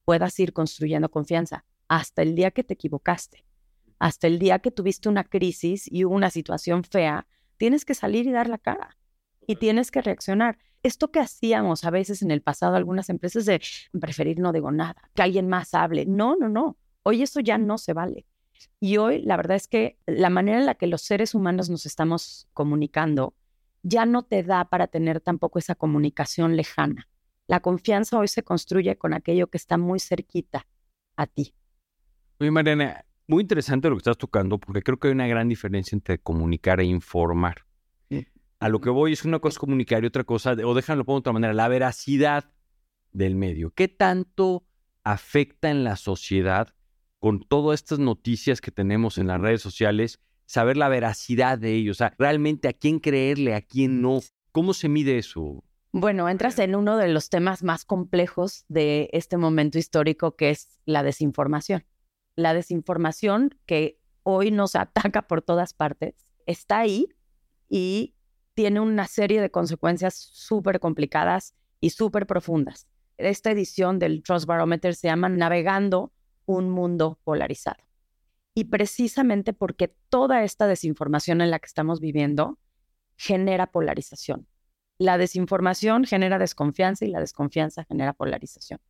puedas 0.04 0.38
ir 0.40 0.52
construyendo 0.52 1.10
confianza 1.10 1.64
hasta 1.86 2.22
el 2.22 2.34
día 2.34 2.50
que 2.50 2.64
te 2.64 2.74
equivocaste, 2.74 3.44
hasta 4.00 4.26
el 4.26 4.40
día 4.40 4.58
que 4.58 4.72
tuviste 4.72 5.08
una 5.08 5.22
crisis 5.22 5.86
y 5.88 6.02
una 6.02 6.30
situación 6.30 6.82
fea, 6.82 7.28
tienes 7.56 7.84
que 7.84 7.94
salir 7.94 8.26
y 8.26 8.32
dar 8.32 8.48
la 8.48 8.58
cara 8.58 8.96
y 9.46 9.56
tienes 9.56 9.90
que 9.90 10.02
reaccionar 10.02 10.58
esto 10.82 11.10
que 11.12 11.20
hacíamos 11.20 11.84
a 11.84 11.90
veces 11.90 12.22
en 12.22 12.30
el 12.30 12.42
pasado 12.42 12.74
algunas 12.74 13.08
empresas 13.08 13.46
de 13.46 13.60
preferir 14.00 14.40
no 14.40 14.52
digo 14.52 14.72
nada, 14.72 15.10
que 15.14 15.22
alguien 15.22 15.48
más 15.48 15.74
hable. 15.74 16.06
No, 16.06 16.36
no, 16.36 16.48
no. 16.48 16.76
Hoy 17.04 17.22
eso 17.22 17.40
ya 17.40 17.58
no 17.58 17.78
se 17.78 17.92
vale. 17.92 18.26
Y 18.80 18.96
hoy 18.96 19.22
la 19.22 19.36
verdad 19.36 19.56
es 19.56 19.68
que 19.68 19.98
la 20.06 20.30
manera 20.30 20.58
en 20.58 20.66
la 20.66 20.74
que 20.74 20.86
los 20.86 21.02
seres 21.02 21.34
humanos 21.34 21.70
nos 21.70 21.86
estamos 21.86 22.48
comunicando 22.52 23.34
ya 23.82 24.06
no 24.06 24.22
te 24.22 24.42
da 24.42 24.64
para 24.66 24.86
tener 24.86 25.20
tampoco 25.20 25.58
esa 25.58 25.74
comunicación 25.74 26.56
lejana. 26.56 27.08
La 27.46 27.60
confianza 27.60 28.18
hoy 28.18 28.28
se 28.28 28.44
construye 28.44 28.96
con 28.96 29.14
aquello 29.14 29.48
que 29.48 29.58
está 29.58 29.78
muy 29.78 29.98
cerquita 29.98 30.66
a 31.16 31.26
ti. 31.26 31.54
Oye, 32.38 32.50
Mariana, 32.50 33.04
muy 33.26 33.42
interesante 33.42 33.88
lo 33.88 33.96
que 33.96 34.00
estás 34.00 34.18
tocando 34.18 34.58
porque 34.58 34.82
creo 34.82 34.98
que 34.98 35.08
hay 35.08 35.14
una 35.14 35.26
gran 35.26 35.48
diferencia 35.48 35.96
entre 35.96 36.18
comunicar 36.18 36.80
e 36.80 36.84
informar. 36.84 37.64
A 38.62 38.68
lo 38.68 38.80
que 38.80 38.90
voy 38.90 39.12
es 39.12 39.24
una 39.24 39.40
cosa 39.40 39.58
comunicar 39.58 40.04
y 40.04 40.06
otra 40.06 40.22
cosa, 40.22 40.52
o 40.52 40.72
déjalo 40.72 41.02
de 41.02 41.12
otra 41.12 41.32
manera, 41.32 41.52
la 41.52 41.66
veracidad 41.66 42.44
del 43.10 43.34
medio. 43.34 43.72
¿Qué 43.74 43.88
tanto 43.88 44.64
afecta 45.02 45.68
en 45.68 45.82
la 45.82 45.96
sociedad 45.96 46.72
con 47.18 47.40
todas 47.40 47.80
estas 47.80 47.98
noticias 47.98 48.60
que 48.60 48.70
tenemos 48.70 49.18
en 49.18 49.26
las 49.26 49.40
redes 49.40 49.62
sociales, 49.62 50.20
saber 50.46 50.76
la 50.76 50.88
veracidad 50.88 51.58
de 51.58 51.74
ellos? 51.74 51.96
O 51.96 51.98
sea, 51.98 52.14
realmente 52.20 52.68
a 52.68 52.72
quién 52.72 53.00
creerle, 53.00 53.56
a 53.56 53.62
quién 53.62 54.00
no. 54.00 54.20
¿Cómo 54.52 54.74
se 54.74 54.88
mide 54.88 55.18
eso? 55.18 55.64
Bueno, 55.90 56.28
entras 56.28 56.56
en 56.60 56.76
uno 56.76 56.96
de 56.96 57.08
los 57.08 57.30
temas 57.30 57.64
más 57.64 57.84
complejos 57.84 58.64
de 58.68 59.10
este 59.12 59.38
momento 59.38 59.76
histórico, 59.76 60.36
que 60.36 60.50
es 60.50 60.78
la 60.84 61.02
desinformación. 61.02 61.84
La 62.36 62.54
desinformación 62.54 63.58
que 63.66 63.98
hoy 64.22 64.52
nos 64.52 64.76
ataca 64.76 65.22
por 65.22 65.42
todas 65.42 65.74
partes, 65.74 66.14
está 66.46 66.78
ahí 66.78 67.08
y 67.68 68.14
tiene 68.54 68.80
una 68.80 69.06
serie 69.06 69.40
de 69.40 69.50
consecuencias 69.50 70.14
súper 70.14 70.80
complicadas 70.80 71.54
y 71.80 71.90
súper 71.90 72.26
profundas. 72.26 72.86
Esta 73.18 73.50
edición 73.50 73.98
del 73.98 74.22
Trust 74.22 74.46
Barometer 74.46 74.94
se 74.94 75.08
llama 75.08 75.28
Navegando 75.28 76.12
un 76.46 76.70
mundo 76.70 77.18
polarizado. 77.24 77.82
Y 78.54 78.64
precisamente 78.64 79.52
porque 79.52 79.94
toda 80.08 80.44
esta 80.44 80.66
desinformación 80.66 81.40
en 81.40 81.50
la 81.50 81.58
que 81.58 81.66
estamos 81.66 82.00
viviendo 82.00 82.58
genera 83.16 83.66
polarización. 83.68 84.46
La 84.98 85.18
desinformación 85.18 86.04
genera 86.04 86.38
desconfianza 86.38 87.04
y 87.04 87.08
la 87.08 87.20
desconfianza 87.20 87.84
genera 87.84 88.12
polarización. 88.12 88.80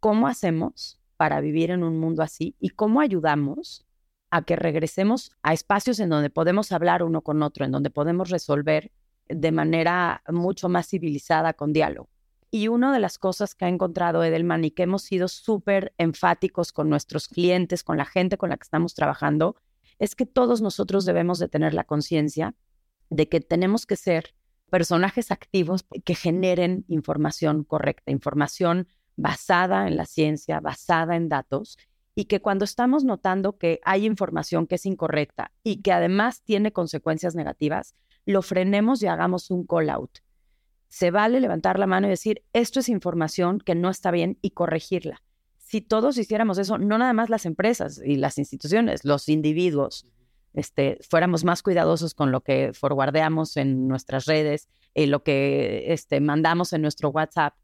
¿Cómo 0.00 0.26
hacemos 0.26 1.00
para 1.16 1.40
vivir 1.40 1.70
en 1.70 1.82
un 1.82 1.98
mundo 1.98 2.22
así 2.22 2.56
y 2.58 2.70
cómo 2.70 3.00
ayudamos 3.00 3.86
a 4.30 4.42
que 4.42 4.56
regresemos 4.56 5.32
a 5.42 5.52
espacios 5.52 6.00
en 6.00 6.10
donde 6.10 6.30
podemos 6.30 6.72
hablar 6.72 7.02
uno 7.02 7.22
con 7.22 7.42
otro, 7.42 7.64
en 7.64 7.72
donde 7.72 7.90
podemos 7.90 8.30
resolver 8.30 8.92
de 9.28 9.52
manera 9.52 10.22
mucho 10.28 10.68
más 10.68 10.88
civilizada 10.88 11.52
con 11.52 11.72
diálogo? 11.72 12.08
Y 12.50 12.68
una 12.68 12.92
de 12.92 13.00
las 13.00 13.18
cosas 13.18 13.54
que 13.54 13.64
ha 13.64 13.68
encontrado 13.68 14.22
Edelman 14.22 14.64
y 14.64 14.70
que 14.70 14.84
hemos 14.84 15.02
sido 15.02 15.28
súper 15.28 15.94
enfáticos 15.98 16.72
con 16.72 16.88
nuestros 16.88 17.28
clientes, 17.28 17.82
con 17.82 17.96
la 17.96 18.04
gente 18.04 18.38
con 18.38 18.50
la 18.50 18.56
que 18.56 18.62
estamos 18.62 18.94
trabajando, 18.94 19.56
es 19.98 20.14
que 20.14 20.26
todos 20.26 20.60
nosotros 20.60 21.04
debemos 21.04 21.38
de 21.38 21.48
tener 21.48 21.74
la 21.74 21.84
conciencia 21.84 22.54
de 23.10 23.28
que 23.28 23.40
tenemos 23.40 23.86
que 23.86 23.96
ser 23.96 24.34
personajes 24.70 25.30
activos 25.30 25.86
que 26.04 26.14
generen 26.14 26.84
información 26.88 27.64
correcta, 27.64 28.10
información 28.10 28.88
basada 29.16 29.86
en 29.86 29.96
la 29.96 30.06
ciencia, 30.06 30.60
basada 30.60 31.16
en 31.16 31.28
datos, 31.28 31.78
y 32.16 32.24
que 32.24 32.40
cuando 32.40 32.64
estamos 32.64 33.04
notando 33.04 33.58
que 33.58 33.78
hay 33.84 34.06
información 34.06 34.66
que 34.66 34.74
es 34.74 34.86
incorrecta 34.86 35.52
y 35.62 35.82
que 35.82 35.92
además 35.92 36.42
tiene 36.42 36.72
consecuencias 36.72 37.36
negativas, 37.36 37.94
lo 38.24 38.42
frenemos 38.42 39.00
y 39.04 39.06
hagamos 39.06 39.52
un 39.52 39.64
call 39.64 39.90
out 39.90 40.18
se 40.88 41.10
vale 41.10 41.40
levantar 41.40 41.78
la 41.78 41.86
mano 41.86 42.06
y 42.06 42.10
decir, 42.10 42.42
esto 42.52 42.80
es 42.80 42.88
información 42.88 43.60
que 43.60 43.74
no 43.74 43.90
está 43.90 44.10
bien 44.10 44.38
y 44.42 44.50
corregirla. 44.50 45.22
Si 45.58 45.80
todos 45.80 46.16
hiciéramos 46.16 46.58
eso, 46.58 46.78
no 46.78 46.96
nada 46.96 47.12
más 47.12 47.28
las 47.28 47.44
empresas 47.44 48.00
y 48.04 48.16
las 48.16 48.38
instituciones, 48.38 49.04
los 49.04 49.28
individuos, 49.28 50.06
este, 50.54 50.98
fuéramos 51.08 51.44
más 51.44 51.62
cuidadosos 51.62 52.14
con 52.14 52.30
lo 52.30 52.40
que 52.40 52.72
forwardeamos 52.72 53.56
en 53.56 53.88
nuestras 53.88 54.26
redes 54.26 54.68
y 54.94 55.06
lo 55.06 55.22
que 55.22 55.92
este, 55.92 56.20
mandamos 56.20 56.72
en 56.72 56.82
nuestro 56.82 57.10
WhatsApp, 57.10 57.54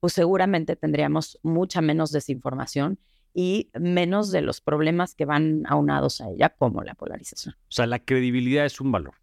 pues 0.00 0.14
seguramente 0.14 0.74
tendríamos 0.74 1.38
mucha 1.42 1.82
menos 1.82 2.10
desinformación 2.10 2.98
y 3.34 3.70
menos 3.78 4.30
de 4.30 4.42
los 4.42 4.60
problemas 4.60 5.14
que 5.14 5.24
van 5.24 5.64
aunados 5.66 6.20
a 6.20 6.30
ella, 6.30 6.50
como 6.50 6.82
la 6.82 6.94
polarización. 6.94 7.54
O 7.54 7.72
sea, 7.72 7.86
la 7.86 8.00
credibilidad 8.00 8.64
es 8.64 8.80
un 8.80 8.92
valor. 8.92 9.14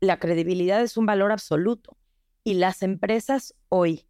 La 0.00 0.18
credibilidad 0.18 0.82
es 0.82 0.96
un 0.96 1.06
valor 1.06 1.32
absoluto. 1.32 1.96
Y 2.42 2.54
las 2.54 2.82
empresas 2.82 3.54
hoy 3.68 4.06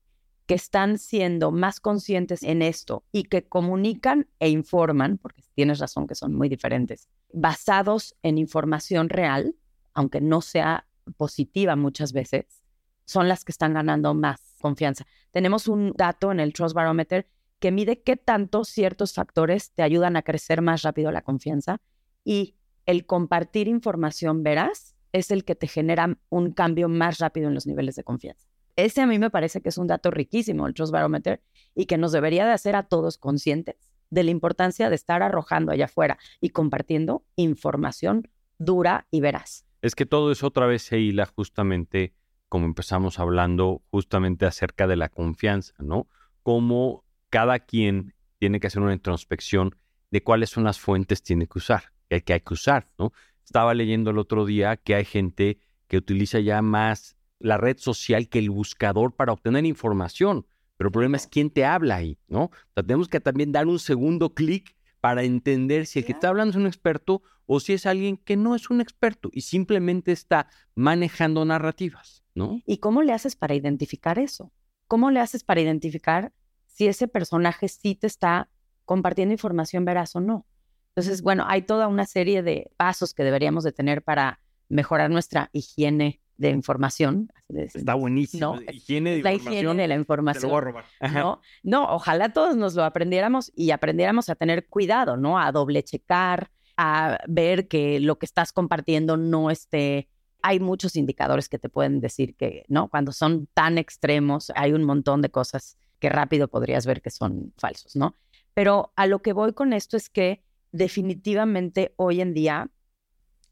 que 0.46 0.54
están 0.54 0.98
siendo 0.98 1.52
más 1.52 1.78
conscientes 1.78 2.42
en 2.42 2.62
esto 2.62 3.04
y 3.12 3.24
que 3.24 3.48
comunican 3.48 4.26
e 4.40 4.48
informan, 4.48 5.18
porque 5.18 5.42
tienes 5.54 5.78
razón 5.78 6.08
que 6.08 6.16
son 6.16 6.34
muy 6.34 6.48
diferentes, 6.48 7.08
basados 7.32 8.16
en 8.22 8.36
información 8.36 9.08
real, 9.08 9.54
aunque 9.94 10.20
no 10.20 10.40
sea 10.40 10.88
positiva 11.16 11.76
muchas 11.76 12.12
veces, 12.12 12.64
son 13.04 13.28
las 13.28 13.44
que 13.44 13.52
están 13.52 13.74
ganando 13.74 14.14
más 14.14 14.40
confianza. 14.60 15.06
Tenemos 15.30 15.68
un 15.68 15.92
dato 15.96 16.32
en 16.32 16.40
el 16.40 16.52
Trust 16.52 16.74
Barometer 16.74 17.28
que 17.60 17.70
mide 17.70 18.02
qué 18.02 18.16
tanto 18.16 18.64
ciertos 18.64 19.14
factores 19.14 19.72
te 19.72 19.82
ayudan 19.82 20.16
a 20.16 20.22
crecer 20.22 20.62
más 20.62 20.82
rápido 20.82 21.12
la 21.12 21.22
confianza 21.22 21.80
y 22.24 22.56
el 22.86 23.06
compartir 23.06 23.68
información 23.68 24.42
veraz 24.42 24.96
es 25.12 25.30
el 25.30 25.44
que 25.44 25.54
te 25.54 25.68
genera 25.68 26.18
un 26.28 26.52
cambio 26.52 26.88
más 26.88 27.18
rápido 27.18 27.48
en 27.48 27.54
los 27.54 27.66
niveles 27.66 27.94
de 27.96 28.04
confianza. 28.04 28.48
Ese 28.76 29.02
a 29.02 29.06
mí 29.06 29.18
me 29.18 29.30
parece 29.30 29.60
que 29.60 29.68
es 29.68 29.78
un 29.78 29.86
dato 29.86 30.10
riquísimo, 30.10 30.66
el 30.66 30.74
Trust 30.74 30.92
Barometer, 30.92 31.42
y 31.74 31.86
que 31.86 31.98
nos 31.98 32.12
debería 32.12 32.46
de 32.46 32.52
hacer 32.52 32.76
a 32.76 32.84
todos 32.84 33.18
conscientes 33.18 33.92
de 34.08 34.24
la 34.24 34.30
importancia 34.30 34.88
de 34.88 34.94
estar 34.94 35.22
arrojando 35.22 35.72
allá 35.72 35.84
afuera 35.84 36.18
y 36.40 36.50
compartiendo 36.50 37.24
información 37.36 38.28
dura 38.58 39.06
y 39.10 39.20
veraz. 39.20 39.66
Es 39.82 39.94
que 39.94 40.06
todo 40.06 40.32
eso 40.32 40.46
otra 40.46 40.66
vez 40.66 40.82
se 40.82 40.98
hila 40.98 41.26
justamente 41.26 42.14
como 42.48 42.66
empezamos 42.66 43.20
hablando 43.20 43.82
justamente 43.90 44.44
acerca 44.44 44.88
de 44.88 44.96
la 44.96 45.08
confianza, 45.08 45.74
¿no? 45.78 46.08
Cómo 46.42 47.04
cada 47.30 47.60
quien 47.60 48.14
tiene 48.38 48.60
que 48.60 48.66
hacer 48.66 48.82
una 48.82 48.92
introspección 48.92 49.76
de 50.10 50.22
cuáles 50.22 50.50
son 50.50 50.64
las 50.64 50.78
fuentes 50.80 51.20
que 51.20 51.26
tiene 51.26 51.46
que 51.46 51.58
usar, 51.58 51.84
que 52.08 52.32
hay 52.32 52.40
que 52.40 52.54
usar, 52.54 52.90
¿no? 52.98 53.12
Estaba 53.44 53.74
leyendo 53.74 54.10
el 54.10 54.18
otro 54.18 54.44
día 54.44 54.76
que 54.76 54.94
hay 54.94 55.04
gente 55.04 55.58
que 55.88 55.96
utiliza 55.96 56.40
ya 56.40 56.62
más 56.62 57.16
la 57.38 57.56
red 57.56 57.78
social 57.78 58.28
que 58.28 58.38
el 58.38 58.50
buscador 58.50 59.14
para 59.14 59.32
obtener 59.32 59.64
información. 59.64 60.46
Pero 60.76 60.88
el 60.88 60.92
problema 60.92 61.16
es 61.16 61.26
quién 61.26 61.50
te 61.50 61.64
habla 61.64 61.96
ahí, 61.96 62.18
¿no? 62.28 62.44
O 62.44 62.50
sea, 62.74 62.82
tenemos 62.82 63.08
que 63.08 63.20
también 63.20 63.52
dar 63.52 63.66
un 63.66 63.78
segundo 63.78 64.34
clic 64.34 64.76
para 65.00 65.24
entender 65.24 65.86
si 65.86 66.00
el 66.00 66.04
que 66.04 66.12
está 66.12 66.28
hablando 66.28 66.50
es 66.50 66.56
un 66.56 66.66
experto 66.66 67.22
o 67.46 67.60
si 67.60 67.72
es 67.72 67.86
alguien 67.86 68.16
que 68.16 68.36
no 68.36 68.54
es 68.54 68.70
un 68.70 68.80
experto 68.80 69.30
y 69.32 69.42
simplemente 69.42 70.12
está 70.12 70.48
manejando 70.74 71.44
narrativas, 71.44 72.22
¿no? 72.34 72.60
¿Y 72.66 72.78
cómo 72.78 73.02
le 73.02 73.12
haces 73.12 73.36
para 73.36 73.54
identificar 73.54 74.18
eso? 74.18 74.52
¿Cómo 74.86 75.10
le 75.10 75.20
haces 75.20 75.44
para 75.44 75.60
identificar 75.60 76.32
si 76.80 76.88
ese 76.88 77.08
personaje 77.08 77.68
sí 77.68 77.94
te 77.94 78.06
está 78.06 78.48
compartiendo 78.86 79.34
información 79.34 79.84
veraz 79.84 80.16
o 80.16 80.20
no? 80.20 80.46
Entonces, 80.94 81.20
bueno, 81.20 81.44
hay 81.46 81.60
toda 81.60 81.88
una 81.88 82.06
serie 82.06 82.42
de 82.42 82.70
pasos 82.78 83.12
que 83.12 83.22
deberíamos 83.22 83.64
de 83.64 83.72
tener 83.72 84.00
para 84.02 84.40
mejorar 84.70 85.10
nuestra 85.10 85.50
higiene 85.52 86.22
de 86.38 86.48
información. 86.48 87.30
Está 87.50 87.92
buenísimo. 87.92 88.56
No, 88.56 88.72
higiene 88.72 89.16
de 89.16 89.22
la 89.22 89.34
higiene 89.34 89.82
de 89.82 89.88
la 89.88 89.94
información. 89.94 90.72
¿no? 91.12 91.42
no, 91.62 91.94
ojalá 91.94 92.32
todos 92.32 92.56
nos 92.56 92.74
lo 92.74 92.82
aprendiéramos 92.84 93.52
y 93.54 93.72
aprendiéramos 93.72 94.30
a 94.30 94.34
tener 94.34 94.66
cuidado, 94.66 95.18
¿no? 95.18 95.38
A 95.38 95.52
doble 95.52 95.82
checar, 95.82 96.50
a 96.78 97.18
ver 97.28 97.68
que 97.68 98.00
lo 98.00 98.18
que 98.18 98.24
estás 98.24 98.54
compartiendo 98.54 99.18
no 99.18 99.50
esté. 99.50 100.08
Hay 100.40 100.60
muchos 100.60 100.96
indicadores 100.96 101.50
que 101.50 101.58
te 101.58 101.68
pueden 101.68 102.00
decir 102.00 102.36
que, 102.36 102.64
¿no? 102.68 102.88
Cuando 102.88 103.12
son 103.12 103.48
tan 103.52 103.76
extremos, 103.76 104.50
hay 104.54 104.72
un 104.72 104.84
montón 104.84 105.20
de 105.20 105.28
cosas 105.28 105.76
que 106.00 106.08
rápido 106.08 106.48
podrías 106.48 106.86
ver 106.86 107.02
que 107.02 107.10
son 107.10 107.52
falsos, 107.56 107.94
¿no? 107.94 108.16
Pero 108.54 108.92
a 108.96 109.06
lo 109.06 109.20
que 109.20 109.32
voy 109.32 109.52
con 109.52 109.72
esto 109.72 109.96
es 109.96 110.10
que 110.10 110.42
definitivamente 110.72 111.94
hoy 111.96 112.20
en 112.20 112.34
día 112.34 112.70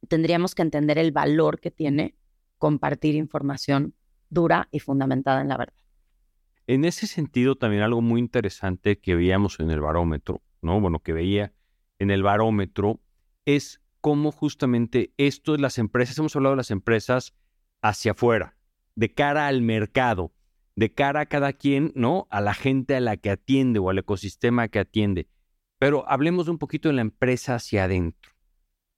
tendríamos 0.09 0.55
que 0.55 0.63
entender 0.63 0.99
el 0.99 1.13
valor 1.13 1.61
que 1.61 1.71
tiene 1.71 2.17
compartir 2.59 3.15
información 3.15 3.95
dura 4.31 4.69
y 4.71 4.81
fundamentada 4.81 5.41
en 5.41 5.49
la 5.49 5.57
verdad. 5.57 5.75
En 6.67 6.85
ese 6.85 7.07
sentido, 7.07 7.57
también 7.57 7.83
algo 7.83 8.03
muy 8.03 8.21
interesante 8.21 8.99
que 8.99 9.15
veíamos 9.15 9.59
en 9.61 9.71
el 9.71 9.81
barómetro, 9.81 10.43
¿no? 10.61 10.81
Bueno, 10.81 11.01
que 11.01 11.13
veía 11.13 11.55
en 11.99 12.11
el 12.11 12.23
barómetro 12.23 13.01
es 13.47 13.81
cómo 14.01 14.33
justamente 14.33 15.15
esto 15.17 15.53
de 15.53 15.59
las 15.59 15.79
empresas, 15.79 16.19
hemos 16.19 16.37
hablado 16.37 16.55
de 16.55 16.59
las 16.59 16.71
empresas 16.71 17.35
hacia 17.81 18.13
afuera, 18.13 18.57
de 18.95 19.15
cara 19.15 19.47
al 19.47 19.63
mercado, 19.63 20.33
de 20.79 20.95
cara 20.95 21.23
a 21.23 21.27
cada 21.27 21.53
quien, 21.55 21.91
¿no? 21.97 22.29
A 22.31 22.41
la 22.41 22.55
gente 22.55 22.95
a 22.95 23.01
la 23.01 23.17
que 23.17 23.31
atiende 23.31 23.81
o 23.81 23.91
al 23.91 23.99
ecosistema 23.99 24.69
que 24.69 24.79
atiende. 24.79 25.29
Pero 25.81 26.09
hablemos 26.09 26.47
un 26.47 26.59
poquito 26.59 26.89
de 26.89 26.95
la 26.95 27.01
empresa 27.01 27.57
hacia 27.57 27.83
adentro. 27.83 28.31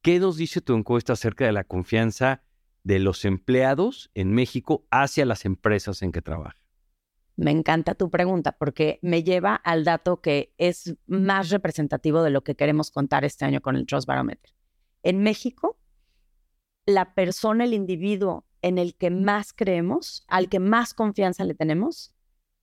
¿Qué 0.02 0.20
nos 0.20 0.36
dice 0.36 0.60
tu 0.60 0.74
encuesta 0.74 1.14
acerca 1.14 1.46
de 1.46 1.52
la 1.52 1.64
confianza 1.64 2.42
de 2.84 2.98
los 2.98 3.24
empleados 3.24 4.10
en 4.12 4.34
México 4.34 4.86
hacia 4.90 5.24
las 5.24 5.46
empresas 5.46 6.02
en 6.02 6.12
que 6.12 6.20
trabajan? 6.20 6.60
Me 7.36 7.50
encanta 7.50 7.94
tu 7.94 8.10
pregunta 8.10 8.52
porque 8.58 8.98
me 9.00 9.22
lleva 9.22 9.54
al 9.54 9.82
dato 9.82 10.20
que 10.20 10.52
es 10.58 10.98
más 11.06 11.48
representativo 11.48 12.22
de 12.22 12.28
lo 12.28 12.44
que 12.44 12.56
queremos 12.56 12.90
contar 12.90 13.24
este 13.24 13.46
año 13.46 13.62
con 13.62 13.76
el 13.76 13.86
Trust 13.86 14.06
Barometer. 14.06 14.52
En 15.02 15.22
México, 15.22 15.78
la 16.84 17.14
persona, 17.14 17.64
el 17.64 17.72
individuo 17.72 18.44
en 18.62 18.78
el 18.78 18.94
que 18.94 19.10
más 19.10 19.52
creemos, 19.52 20.24
al 20.28 20.48
que 20.48 20.58
más 20.60 20.94
confianza 20.94 21.44
le 21.44 21.54
tenemos, 21.54 22.14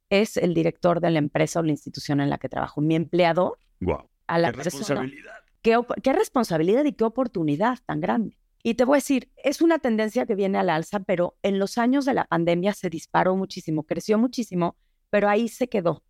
es 0.10 0.38
el 0.38 0.54
director 0.54 1.02
de 1.02 1.12
la 1.12 1.20
empresa 1.20 1.60
o 1.60 1.64
la 1.64 1.72
institución 1.72 2.22
en 2.22 2.30
la 2.30 2.38
que 2.38 2.50
trabajo. 2.50 2.82
Mi 2.82 2.96
empleador 2.96 3.58
Wow. 3.80 4.10
A 4.28 4.40
la 4.40 4.52
qué 4.52 4.64
responsabilidad. 4.64 5.34
Qué, 5.62 5.80
qué 6.04 6.14
responsabilidad 6.14 6.86
y 6.86 6.94
qué 6.94 7.04
oportunidad 7.04 7.80
tan 7.86 8.02
grande. 8.02 8.38
Y 8.64 8.74
te 8.74 8.84
voy 8.84 8.96
a 8.96 8.98
decir, 8.98 9.32
es 9.38 9.62
una 9.62 9.80
tendencia 9.80 10.26
que 10.26 10.36
viene 10.36 10.58
al 10.58 10.70
alza, 10.70 11.00
pero 11.00 11.38
en 11.44 11.60
los 11.60 11.78
años 11.78 12.06
de 12.06 12.14
la 12.14 12.26
pandemia 12.26 12.74
se 12.74 12.90
disparó 12.90 13.36
muchísimo, 13.36 13.84
creció 13.84 14.18
muchísimo, 14.18 14.76
pero 15.10 15.30
ahí 15.30 15.48
se 15.48 15.70
quedó. 15.70 16.04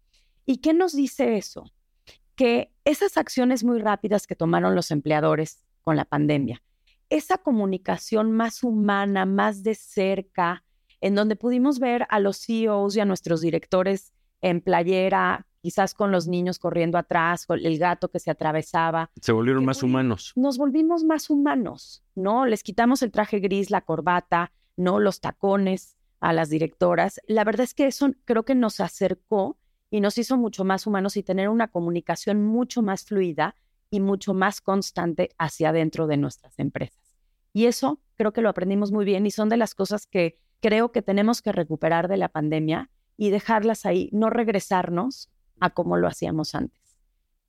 ¿Y 0.46 0.58
qué 0.58 0.74
nos 0.74 0.96
dice 0.96 1.38
eso? 1.38 1.66
Que 2.36 2.72
esas 2.84 3.18
acciones 3.18 3.64
muy 3.64 3.80
rápidas 3.80 4.26
que 4.26 4.36
tomaron 4.36 4.76
los 4.76 4.92
empleadores 4.92 5.66
con 5.82 5.98
la 5.98 6.06
pandemia, 6.06 6.64
esa 7.10 7.38
comunicación 7.38 8.32
más 8.32 8.64
humana, 8.64 9.26
más 9.26 9.64
de 9.64 9.76
cerca, 9.76 10.64
en 11.02 11.16
donde 11.16 11.36
pudimos 11.36 11.80
ver 11.80 12.06
a 12.10 12.20
los 12.20 12.38
CEOs 12.46 12.96
y 12.96 13.00
a 13.00 13.06
nuestros 13.06 13.42
directores 13.42 14.14
en 14.42 14.62
playera, 14.62 15.46
quizás 15.62 15.94
con 15.94 16.12
los 16.12 16.28
niños 16.28 16.60
corriendo 16.60 16.98
atrás, 16.98 17.46
con 17.46 17.60
el 17.60 17.78
gato 17.78 18.10
que 18.10 18.20
se 18.20 18.32
atravesaba. 18.32 19.12
Se 19.22 19.32
volvieron 19.32 19.66
más 19.66 19.84
humanos. 19.84 20.34
Nos 20.36 20.58
volvimos 20.58 21.04
más 21.04 21.30
humanos, 21.30 22.04
¿no? 22.16 22.46
Les 22.46 22.64
quitamos 22.64 23.02
el 23.04 23.12
traje 23.12 23.40
gris, 23.40 23.70
la 23.70 23.82
corbata, 23.82 24.52
¿no? 24.76 25.00
Los 25.00 25.20
tacones 25.20 25.98
a 26.20 26.34
las 26.34 26.50
directoras. 26.50 27.22
La 27.28 27.44
verdad 27.44 27.62
es 27.62 27.74
que 27.74 27.88
eso 27.88 28.12
creo 28.26 28.44
que 28.44 28.56
nos 28.56 28.80
acercó 28.80 29.58
y 29.90 30.02
nos 30.02 30.18
hizo 30.18 30.38
mucho 30.38 30.64
más 30.64 30.88
humanos 30.88 31.18
y 31.18 31.24
tener 31.24 31.50
una 31.50 31.68
comunicación 31.68 32.44
mucho 32.44 32.82
más 32.82 33.06
fluida 33.06 33.56
y 33.90 34.00
mucho 34.00 34.34
más 34.34 34.62
constante 34.62 35.30
hacia 35.38 35.70
adentro 35.70 36.08
de 36.08 36.18
nuestras 36.18 36.60
empresas. 36.60 37.16
Y 37.54 37.66
eso 37.66 38.02
creo 38.16 38.34
que 38.34 38.42
lo 38.42 38.50
aprendimos 38.50 38.92
muy 38.92 39.06
bien 39.06 39.26
y 39.26 39.32
son 39.32 39.50
de 39.50 39.58
las 39.58 39.74
cosas 39.74 40.06
que 40.06 40.36
creo 40.60 40.92
que 40.92 41.02
tenemos 41.02 41.42
que 41.42 41.52
recuperar 41.52 42.08
de 42.08 42.18
la 42.18 42.30
pandemia 42.30 42.90
y 43.16 43.30
dejarlas 43.30 43.86
ahí, 43.86 44.10
no 44.14 44.30
regresarnos 44.30 45.30
a 45.60 45.72
como 45.72 45.98
lo 45.98 46.08
hacíamos 46.08 46.54
antes. 46.56 46.80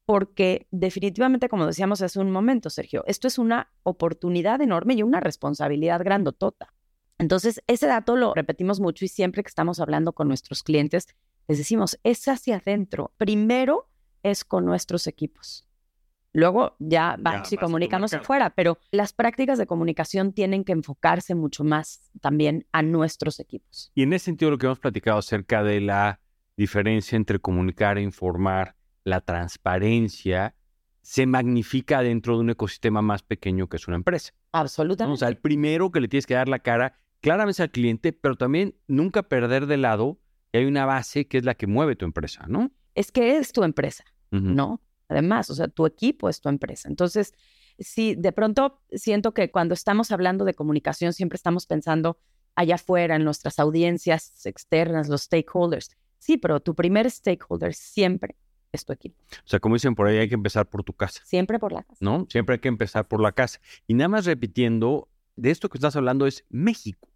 Porque 0.07 0.66
definitivamente, 0.71 1.50
como 1.50 1.66
decíamos 1.66 2.00
hace 2.00 2.18
un 2.18 2.30
momento, 2.30 2.71
Sergio, 2.71 3.04
esto 3.07 3.28
es 3.28 3.38
una 3.38 3.71
oportunidad 3.83 4.62
enorme 4.62 4.95
y 4.95 5.02
una 5.02 5.21
responsabilidad 5.21 6.02
grandotota. 6.02 6.73
Entonces, 7.18 7.62
ese 7.66 7.87
dato 7.87 8.16
lo 8.16 8.33
repetimos 8.33 8.80
mucho 8.80 9.04
y 9.04 9.09
siempre 9.09 9.42
que 9.42 9.49
estamos 9.49 9.80
hablando 9.80 10.14
con 10.14 10.28
nuestros 10.28 10.62
clientes, 10.62 11.09
les 11.49 11.59
decimos, 11.59 11.99
es 12.04 12.26
hacia 12.28 12.57
adentro. 12.57 13.12
Primero 13.18 13.90
es 14.23 14.45
con 14.45 14.64
nuestros 14.64 15.07
equipos. 15.07 15.67
Luego 16.32 16.76
ya 16.78 17.16
vamos 17.18 17.52
y 17.52 17.56
comunicamos 17.56 18.12
afuera, 18.12 18.50
pero 18.50 18.78
las 18.90 19.12
prácticas 19.12 19.58
de 19.58 19.66
comunicación 19.66 20.32
tienen 20.32 20.64
que 20.64 20.73
enfocarse 20.73 21.35
mucho 21.35 21.64
más 21.64 22.11
también 22.20 22.66
a 22.73 22.82
nuestros 22.82 23.40
equipos. 23.40 23.90
Y 23.94 24.02
en 24.02 24.12
ese 24.12 24.26
sentido, 24.26 24.50
lo 24.50 24.58
que 24.58 24.66
hemos 24.66 24.78
platicado 24.78 25.18
acerca 25.18 25.62
de 25.62 25.80
la 25.80 26.20
diferencia 26.56 27.16
entre 27.16 27.38
comunicar 27.38 27.99
e 27.99 28.02
informar, 28.02 28.76
la 29.04 29.20
transparencia, 29.20 30.54
se 31.02 31.26
magnifica 31.26 32.02
dentro 32.02 32.35
de 32.35 32.40
un 32.40 32.50
ecosistema 32.50 33.00
más 33.00 33.23
pequeño 33.23 33.68
que 33.68 33.78
es 33.78 33.88
una 33.88 33.97
empresa. 33.97 34.35
Absolutamente. 34.52 35.14
O 35.14 35.16
sea, 35.16 35.28
el 35.28 35.38
primero 35.38 35.90
que 35.90 36.00
le 36.00 36.08
tienes 36.08 36.26
que 36.26 36.35
dar 36.35 36.49
la 36.49 36.58
cara 36.58 37.00
claramente 37.20 37.62
al 37.62 37.70
cliente, 37.70 38.12
pero 38.12 38.37
también 38.37 38.75
nunca 38.87 39.23
perder 39.23 39.66
de 39.66 39.78
lado 39.78 40.18
que 40.52 40.58
hay 40.58 40.66
una 40.66 40.85
base 40.85 41.26
que 41.26 41.38
es 41.38 41.44
la 41.44 41.54
que 41.54 41.66
mueve 41.66 41.97
tu 41.97 42.04
empresa, 42.04 42.44
¿no? 42.49 42.70
Es 42.94 43.12
que 43.12 43.38
es 43.38 43.52
tu 43.52 43.64
empresa, 43.64 44.04
¿no? 44.30 44.82
Además, 45.08 45.50
o 45.50 45.54
sea, 45.54 45.68
tu 45.68 45.86
equipo 45.86 46.28
es 46.28 46.40
tu 46.40 46.48
empresa. 46.48 46.88
Entonces, 46.88 47.34
sí, 47.78 48.14
de 48.16 48.32
pronto 48.32 48.80
siento 48.92 49.32
que 49.32 49.50
cuando 49.50 49.74
estamos 49.74 50.10
hablando 50.12 50.44
de 50.44 50.54
comunicación 50.54 51.12
siempre 51.12 51.36
estamos 51.36 51.66
pensando 51.66 52.18
allá 52.54 52.74
afuera, 52.74 53.16
en 53.16 53.24
nuestras 53.24 53.58
audiencias 53.58 54.44
externas, 54.44 55.08
los 55.08 55.22
stakeholders. 55.22 55.90
Sí, 56.18 56.36
pero 56.36 56.60
tu 56.60 56.74
primer 56.74 57.08
stakeholder 57.10 57.72
siempre 57.72 58.36
es 58.72 58.84
tu 58.84 58.92
equipo. 58.92 59.16
O 59.30 59.48
sea, 59.48 59.60
como 59.60 59.76
dicen 59.76 59.94
por 59.94 60.08
ahí, 60.08 60.18
hay 60.18 60.28
que 60.28 60.34
empezar 60.34 60.68
por 60.68 60.82
tu 60.82 60.92
casa. 60.92 61.22
Siempre 61.24 61.58
por 61.58 61.72
la 61.72 61.84
casa. 61.84 61.98
¿No? 62.00 62.26
Siempre 62.28 62.54
hay 62.54 62.60
que 62.60 62.68
empezar 62.68 63.06
por 63.06 63.20
la 63.20 63.32
casa. 63.32 63.60
Y 63.86 63.94
nada 63.94 64.08
más 64.08 64.26
repitiendo, 64.26 65.08
de 65.36 65.50
esto 65.50 65.68
que 65.68 65.78
estás 65.78 65.94
hablando 65.94 66.26
es 66.26 66.44
México. 66.48 67.08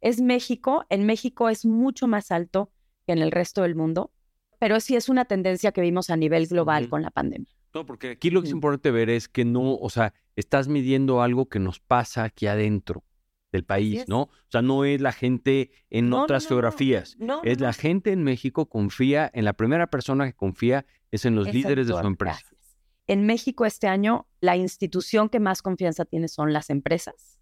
Es 0.00 0.20
México. 0.20 0.84
En 0.90 1.06
México 1.06 1.48
es 1.48 1.64
mucho 1.64 2.08
más 2.08 2.32
alto 2.32 2.72
que 3.06 3.12
en 3.12 3.20
el 3.20 3.30
resto 3.30 3.62
del 3.62 3.76
mundo 3.76 4.12
pero 4.58 4.80
sí 4.80 4.96
es 4.96 5.08
una 5.08 5.24
tendencia 5.24 5.72
que 5.72 5.80
vimos 5.80 6.10
a 6.10 6.16
nivel 6.16 6.46
global 6.46 6.88
con 6.88 7.02
la 7.02 7.10
pandemia. 7.10 7.48
No, 7.74 7.84
porque 7.84 8.10
aquí 8.10 8.30
lo 8.30 8.40
que 8.40 8.48
es 8.48 8.52
importante 8.52 8.90
ver 8.92 9.10
es 9.10 9.28
que 9.28 9.44
no, 9.44 9.74
o 9.74 9.90
sea, 9.90 10.14
estás 10.36 10.68
midiendo 10.68 11.22
algo 11.22 11.48
que 11.48 11.58
nos 11.58 11.80
pasa 11.80 12.24
aquí 12.24 12.46
adentro 12.46 13.02
del 13.50 13.64
país, 13.64 14.04
¿no? 14.08 14.22
O 14.22 14.48
sea, 14.48 14.62
no 14.62 14.84
es 14.84 15.00
la 15.00 15.12
gente 15.12 15.70
en 15.90 16.12
otras 16.12 16.46
geografías, 16.46 17.16
es 17.44 17.60
la 17.60 17.72
gente 17.72 18.12
en 18.12 18.22
México 18.22 18.66
confía, 18.66 19.30
en 19.32 19.44
la 19.44 19.52
primera 19.52 19.88
persona 19.88 20.26
que 20.26 20.34
confía 20.34 20.86
es 21.10 21.24
en 21.24 21.36
los 21.36 21.52
líderes 21.52 21.86
de 21.86 21.94
su 21.94 22.06
empresa. 22.06 22.44
En 23.06 23.26
México 23.26 23.64
este 23.66 23.86
año, 23.86 24.26
la 24.40 24.56
institución 24.56 25.28
que 25.28 25.38
más 25.38 25.62
confianza 25.62 26.04
tiene 26.04 26.28
son 26.28 26.52
las 26.52 26.70
empresas, 26.70 27.38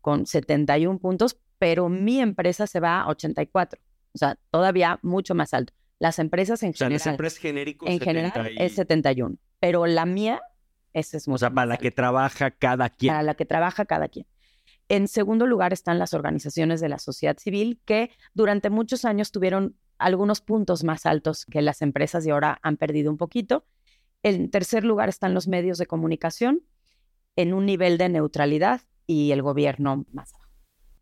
con 0.00 0.26
71 0.26 0.98
puntos, 0.98 1.38
pero 1.58 1.88
mi 1.88 2.20
empresa 2.20 2.66
se 2.66 2.80
va 2.80 3.00
a 3.00 3.08
84, 3.08 3.80
o 4.12 4.18
sea, 4.18 4.38
todavía 4.50 4.98
mucho 5.02 5.34
más 5.34 5.54
alto. 5.54 5.72
Las 6.04 6.18
empresas 6.18 6.62
en 6.62 6.74
general. 6.74 6.92
las 6.92 7.06
empresas 7.06 7.38
genéricos 7.38 7.88
en 7.88 7.98
general 7.98 8.50
es 8.58 8.74
71. 8.74 9.38
Pero 9.58 9.86
la 9.86 10.04
mía, 10.04 10.42
esa 10.92 11.16
es 11.16 11.26
mucho 11.26 11.36
O 11.36 11.38
sea, 11.38 11.50
para 11.50 11.64
la 11.64 11.76
que 11.78 11.90
trabaja 11.90 12.50
cada 12.50 12.90
quien. 12.90 13.14
Para 13.14 13.22
la 13.22 13.32
que 13.32 13.46
trabaja 13.46 13.86
cada 13.86 14.08
quien. 14.08 14.26
En 14.90 15.08
segundo 15.08 15.46
lugar 15.46 15.72
están 15.72 15.98
las 15.98 16.12
organizaciones 16.12 16.82
de 16.82 16.90
la 16.90 16.98
sociedad 16.98 17.38
civil 17.38 17.80
que 17.86 18.10
durante 18.34 18.68
muchos 18.68 19.06
años 19.06 19.32
tuvieron 19.32 19.78
algunos 19.96 20.42
puntos 20.42 20.84
más 20.84 21.06
altos 21.06 21.46
que 21.46 21.62
las 21.62 21.80
empresas 21.80 22.26
y 22.26 22.30
ahora 22.32 22.58
han 22.60 22.76
perdido 22.76 23.10
un 23.10 23.16
poquito. 23.16 23.64
En 24.22 24.50
tercer 24.50 24.84
lugar 24.84 25.08
están 25.08 25.32
los 25.32 25.48
medios 25.48 25.78
de 25.78 25.86
comunicación 25.86 26.66
en 27.34 27.54
un 27.54 27.64
nivel 27.64 27.96
de 27.96 28.10
neutralidad 28.10 28.82
y 29.06 29.30
el 29.30 29.40
gobierno 29.40 30.04
más 30.12 30.34
abajo. 30.34 30.50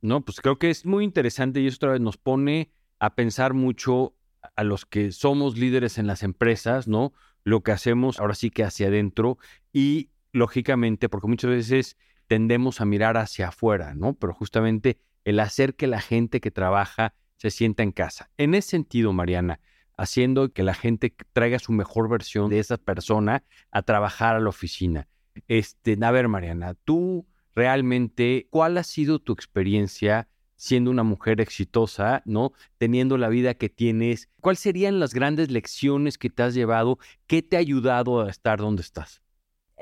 No, 0.00 0.24
pues 0.24 0.40
creo 0.40 0.60
que 0.60 0.70
es 0.70 0.86
muy 0.86 1.02
interesante 1.02 1.58
y 1.58 1.66
eso 1.66 1.78
otra 1.78 1.90
vez 1.90 2.00
nos 2.00 2.18
pone 2.18 2.72
a 3.00 3.16
pensar 3.16 3.52
mucho 3.52 4.14
a 4.56 4.64
los 4.64 4.86
que 4.86 5.12
somos 5.12 5.56
líderes 5.56 5.98
en 5.98 6.06
las 6.06 6.22
empresas, 6.22 6.88
¿no? 6.88 7.12
Lo 7.44 7.62
que 7.62 7.72
hacemos 7.72 8.20
ahora 8.20 8.34
sí 8.34 8.50
que 8.50 8.64
hacia 8.64 8.88
adentro 8.88 9.38
y 9.72 10.10
lógicamente, 10.32 11.08
porque 11.08 11.28
muchas 11.28 11.50
veces 11.50 11.96
tendemos 12.26 12.80
a 12.80 12.84
mirar 12.84 13.16
hacia 13.16 13.48
afuera, 13.48 13.94
¿no? 13.94 14.14
Pero 14.14 14.34
justamente 14.34 14.98
el 15.24 15.40
hacer 15.40 15.74
que 15.74 15.86
la 15.86 16.00
gente 16.00 16.40
que 16.40 16.50
trabaja 16.50 17.14
se 17.36 17.50
sienta 17.50 17.82
en 17.82 17.92
casa. 17.92 18.30
En 18.36 18.54
ese 18.54 18.70
sentido, 18.70 19.12
Mariana, 19.12 19.60
haciendo 19.96 20.52
que 20.52 20.62
la 20.62 20.74
gente 20.74 21.14
traiga 21.32 21.58
su 21.58 21.72
mejor 21.72 22.08
versión 22.08 22.50
de 22.50 22.58
esa 22.58 22.76
persona 22.76 23.44
a 23.70 23.82
trabajar 23.82 24.36
a 24.36 24.40
la 24.40 24.48
oficina. 24.48 25.08
Este, 25.48 25.98
a 26.00 26.10
ver, 26.10 26.28
Mariana, 26.28 26.74
tú 26.84 27.26
realmente, 27.54 28.46
¿cuál 28.50 28.78
ha 28.78 28.84
sido 28.84 29.18
tu 29.18 29.32
experiencia 29.32 30.28
siendo 30.62 30.92
una 30.92 31.02
mujer 31.02 31.40
exitosa, 31.40 32.22
¿no? 32.24 32.52
Teniendo 32.78 33.18
la 33.18 33.28
vida 33.28 33.54
que 33.54 33.68
tienes. 33.68 34.28
¿Cuáles 34.40 34.60
serían 34.60 35.00
las 35.00 35.12
grandes 35.12 35.50
lecciones 35.50 36.18
que 36.18 36.30
te 36.30 36.44
has 36.44 36.54
llevado? 36.54 37.00
¿Qué 37.26 37.42
te 37.42 37.56
ha 37.56 37.58
ayudado 37.58 38.20
a 38.20 38.30
estar 38.30 38.60
donde 38.60 38.82
estás? 38.82 39.22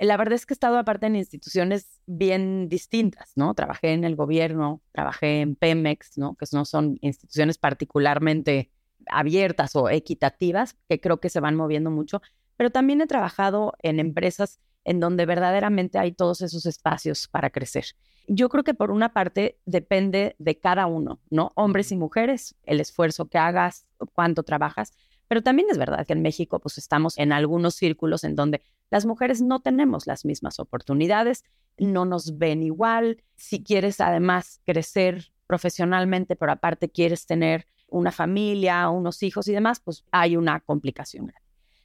La 0.01 0.17
verdad 0.17 0.37
es 0.37 0.47
que 0.47 0.55
he 0.55 0.57
estado 0.57 0.79
aparte 0.79 1.05
en 1.05 1.17
instituciones 1.17 2.01
bien 2.07 2.71
distintas, 2.71 3.33
¿no? 3.37 3.53
Trabajé 3.53 3.93
en 3.93 4.05
el 4.05 4.17
gobierno, 4.17 4.81
trabajé 4.93 5.43
en 5.43 5.55
Pemex, 5.55 6.17
¿no? 6.17 6.35
Que 6.35 6.47
no 6.51 6.65
son 6.65 6.97
instituciones 7.03 7.59
particularmente 7.59 8.71
abiertas 9.11 9.77
o 9.77 9.91
equitativas, 9.91 10.79
que 10.89 10.99
creo 10.99 11.21
que 11.21 11.29
se 11.29 11.41
van 11.41 11.57
moviendo 11.57 11.91
mucho, 11.91 12.23
pero 12.57 12.71
también 12.71 13.03
he 13.03 13.07
trabajado 13.07 13.75
en 13.83 14.01
empresas 14.01 14.61
en 14.85 14.99
donde 14.99 15.27
verdaderamente 15.27 15.99
hay 15.99 16.13
todos 16.13 16.41
esos 16.41 16.65
espacios 16.65 17.29
para 17.29 17.51
crecer 17.51 17.85
yo 18.33 18.49
creo 18.49 18.63
que 18.63 18.75
por 18.75 18.93
una 18.93 19.13
parte 19.13 19.59
depende 19.67 20.37
de 20.39 20.57
cada 20.57 20.87
uno, 20.87 21.19
¿no? 21.31 21.51
Hombres 21.57 21.91
y 21.91 21.97
mujeres, 21.97 22.55
el 22.63 22.79
esfuerzo 22.79 23.29
que 23.29 23.39
hagas, 23.39 23.89
cuánto 24.15 24.45
trabajas, 24.45 24.93
pero 25.27 25.43
también 25.43 25.67
es 25.69 25.79
verdad 25.79 26.07
que 26.07 26.13
en 26.13 26.23
México 26.23 26.61
pues 26.61 26.79
estamos 26.79 27.19
en 27.19 27.33
algunos 27.33 27.75
círculos 27.75 28.23
en 28.23 28.37
donde 28.37 28.63
las 28.89 29.05
mujeres 29.05 29.43
no 29.43 29.59
tenemos 29.59 30.07
las 30.07 30.25
mismas 30.25 30.61
oportunidades, 30.61 31.43
no 31.77 32.05
nos 32.05 32.39
ven 32.39 32.63
igual. 32.63 33.21
Si 33.35 33.65
quieres 33.65 34.01
además 34.01 34.61
crecer 34.65 35.33
profesionalmente, 35.49 36.37
pero 36.37 36.53
aparte 36.53 36.89
quieres 36.89 37.27
tener 37.27 37.67
una 37.89 38.13
familia, 38.13 38.91
unos 38.91 39.25
hijos 39.25 39.49
y 39.49 39.53
demás, 39.53 39.81
pues 39.81 40.05
hay 40.13 40.37
una 40.37 40.61
complicación 40.61 41.33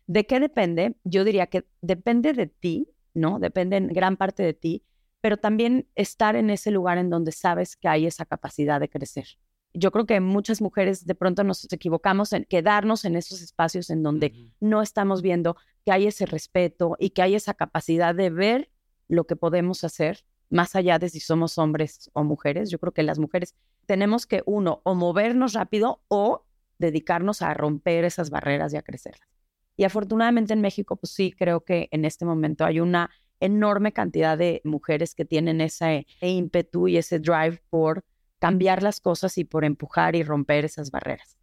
¿De 0.06 0.28
qué 0.28 0.40
depende? 0.40 0.96
Yo 1.04 1.24
diría 1.24 1.48
que 1.48 1.66
depende 1.82 2.34
de 2.34 2.46
ti, 2.46 2.88
¿no? 3.16 3.40
Depende 3.40 3.78
en 3.78 3.88
gran 3.88 4.16
parte 4.16 4.44
de 4.44 4.54
ti 4.54 4.84
pero 5.26 5.38
también 5.38 5.90
estar 5.96 6.36
en 6.36 6.52
ese 6.52 6.70
lugar 6.70 7.00
en 7.00 7.10
donde 7.10 7.32
sabes 7.32 7.76
que 7.76 7.88
hay 7.88 8.06
esa 8.06 8.28
capacidad 8.28 8.80
de 8.80 8.90
crecer. 8.90 9.26
Yo 9.74 9.90
creo 9.90 10.06
que 10.06 10.20
muchas 10.20 10.62
mujeres 10.62 11.08
de 11.08 11.16
pronto 11.16 11.44
nos 11.44 11.66
equivocamos 11.74 12.32
en 12.32 12.46
quedarnos 12.46 13.06
en 13.06 13.16
esos 13.16 13.42
espacios 13.42 13.90
en 13.90 14.04
donde 14.04 14.52
no 14.60 14.84
estamos 14.84 15.24
viendo 15.24 15.58
que 15.84 15.92
hay 15.92 16.06
ese 16.06 16.28
respeto 16.28 16.96
y 17.00 17.10
que 17.10 17.24
hay 17.24 17.34
esa 17.34 17.56
capacidad 17.56 18.14
de 18.14 18.30
ver 18.30 18.70
lo 19.08 19.26
que 19.26 19.36
podemos 19.36 19.84
hacer 19.84 20.24
más 20.52 20.76
allá 20.76 21.00
de 21.00 21.10
si 21.10 21.20
somos 21.20 21.58
hombres 21.58 22.12
o 22.14 22.24
mujeres. 22.24 22.70
Yo 22.70 22.78
creo 22.78 22.94
que 22.94 23.02
las 23.02 23.18
mujeres 23.18 23.56
tenemos 23.88 24.28
que, 24.28 24.44
uno, 24.46 24.82
o 24.84 24.94
movernos 24.94 25.54
rápido 25.54 26.04
o 26.08 26.46
dedicarnos 26.78 27.42
a 27.42 27.52
romper 27.56 28.06
esas 28.06 28.30
barreras 28.30 28.76
y 28.76 28.78
a 28.78 28.84
crecerlas. 28.84 29.28
Y 29.76 29.86
afortunadamente 29.86 30.54
en 30.54 30.62
México, 30.62 30.98
pues 30.98 31.14
sí, 31.14 31.32
creo 31.32 31.66
que 31.66 31.88
en 31.90 32.06
este 32.06 32.26
momento 32.26 32.64
hay 32.64 32.80
una 32.80 33.10
enorme 33.46 33.94
cantidad 33.94 34.38
de 34.38 34.62
mujeres 34.64 35.16
que 35.16 35.26
tienen 35.26 35.62
ese 35.62 36.06
ímpetu 36.22 36.88
y 36.88 36.98
ese 36.98 37.20
drive 37.20 37.62
por 37.70 38.04
cambiar 38.40 38.84
las 38.84 39.00
cosas 39.00 39.38
y 39.38 39.44
por 39.44 39.66
empujar 39.66 40.16
y 40.16 40.24
romper 40.24 40.66
esas 40.66 40.92
barreras. 40.92 41.38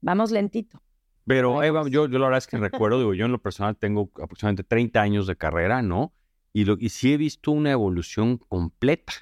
Vamos 0.00 0.30
lentito. 0.30 0.82
Pero 1.26 1.62
Eva, 1.62 1.82
yo, 1.88 2.08
yo 2.08 2.18
la 2.18 2.26
verdad 2.26 2.38
es 2.38 2.46
que 2.46 2.56
recuerdo, 2.56 2.98
digo, 3.00 3.14
yo 3.14 3.26
en 3.26 3.32
lo 3.32 3.42
personal 3.42 3.76
tengo 3.76 4.10
aproximadamente 4.22 4.64
30 4.64 5.00
años 5.00 5.26
de 5.26 5.36
carrera, 5.36 5.82
¿no? 5.82 6.14
Y, 6.52 6.64
lo, 6.64 6.76
y 6.78 6.88
sí 6.88 7.12
he 7.12 7.16
visto 7.18 7.50
una 7.50 7.70
evolución 7.70 8.38
completa, 8.38 9.12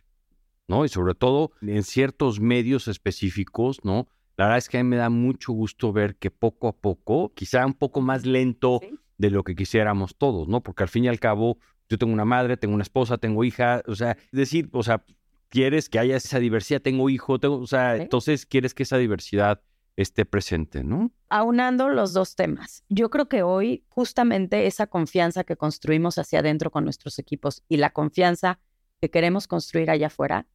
¿no? 0.68 0.84
Y 0.84 0.88
sobre 0.88 1.14
todo 1.14 1.50
en 1.62 1.82
ciertos 1.82 2.38
medios 2.40 2.86
específicos, 2.86 3.84
¿no? 3.84 4.06
La 4.36 4.44
verdad 4.44 4.58
es 4.58 4.68
que 4.68 4.78
a 4.78 4.84
mí 4.84 4.88
me 4.88 4.96
da 4.96 5.10
mucho 5.10 5.52
gusto 5.52 5.92
ver 5.92 6.16
que 6.16 6.30
poco 6.30 6.68
a 6.68 6.76
poco, 6.76 7.32
quizá 7.34 7.64
un 7.66 7.74
poco 7.74 8.00
más 8.00 8.26
lento 8.26 8.80
de 9.18 9.30
lo 9.30 9.42
que 9.44 9.56
quisiéramos 9.56 10.16
todos, 10.16 10.46
¿no? 10.46 10.62
Porque 10.62 10.82
al 10.82 10.88
fin 10.88 11.04
y 11.04 11.08
al 11.08 11.18
cabo, 11.18 11.58
yo 11.88 11.98
tengo 11.98 12.12
una 12.12 12.24
madre, 12.24 12.56
tengo 12.56 12.74
una 12.74 12.82
esposa, 12.82 13.18
tengo 13.18 13.44
hija, 13.44 13.82
o 13.86 13.94
sea, 13.94 14.16
decir, 14.32 14.68
o 14.72 14.82
sea, 14.82 15.04
quieres 15.48 15.88
que 15.88 15.98
haya 15.98 16.16
esa 16.16 16.38
diversidad, 16.38 16.82
tengo 16.82 17.08
hijo, 17.10 17.38
tengo, 17.38 17.58
o 17.58 17.66
sea, 17.66 17.96
entonces 17.96 18.46
quieres 18.46 18.74
que 18.74 18.82
esa 18.82 18.98
diversidad 18.98 19.60
esté 19.96 20.26
presente, 20.26 20.84
¿no? 20.84 21.10
Aunando 21.30 21.88
los 21.88 22.12
dos 22.12 22.36
temas. 22.36 22.84
Yo 22.88 23.08
creo 23.08 23.28
que 23.28 23.42
hoy 23.42 23.84
justamente 23.88 24.66
esa 24.66 24.86
confianza 24.86 25.44
que 25.44 25.56
construimos 25.56 26.18
hacia 26.18 26.40
adentro 26.40 26.70
con 26.70 26.84
nuestros 26.84 27.18
equipos 27.18 27.62
y 27.68 27.78
la 27.78 27.90
confianza 27.90 28.60
que 29.00 29.10
queremos 29.10 29.48
construir 29.48 29.90
allá 29.90 30.08
afuera 30.08 30.46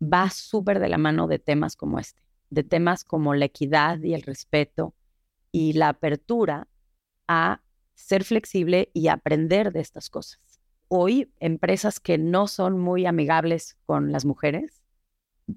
va 0.00 0.30
súper 0.30 0.78
de 0.78 0.88
la 0.88 0.98
mano 0.98 1.26
de 1.26 1.38
temas 1.38 1.74
como 1.74 1.98
este, 1.98 2.22
de 2.50 2.62
temas 2.62 3.02
como 3.02 3.34
la 3.34 3.46
equidad 3.46 3.98
y 4.00 4.14
el 4.14 4.22
respeto 4.22 4.94
y 5.50 5.72
la 5.72 5.88
apertura 5.88 6.68
a 7.26 7.62
ser 7.94 8.24
flexible 8.24 8.90
y 8.92 9.08
aprender 9.08 9.72
de 9.72 9.80
estas 9.80 10.10
cosas. 10.10 10.40
Hoy, 10.88 11.32
empresas 11.40 12.00
que 12.00 12.18
no 12.18 12.46
son 12.46 12.78
muy 12.78 13.06
amigables 13.06 13.76
con 13.86 14.12
las 14.12 14.24
mujeres, 14.24 14.82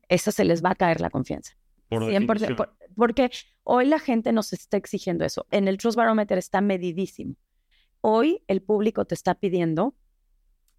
esas 0.07 0.35
se 0.35 0.45
les 0.45 0.63
va 0.63 0.71
a 0.71 0.75
caer 0.75 1.01
la 1.01 1.09
confianza. 1.09 1.57
Por 1.89 2.03
100%, 2.03 2.69
porque 2.95 3.31
hoy 3.63 3.85
la 3.85 3.99
gente 3.99 4.31
nos 4.31 4.53
está 4.53 4.77
exigiendo 4.77 5.25
eso. 5.25 5.47
En 5.49 5.67
el 5.67 5.77
Trust 5.77 5.97
Barometer 5.97 6.37
está 6.37 6.61
medidísimo. 6.61 7.35
Hoy 8.01 8.43
el 8.47 8.61
público 8.61 9.05
te 9.05 9.15
está 9.15 9.35
pidiendo 9.35 9.95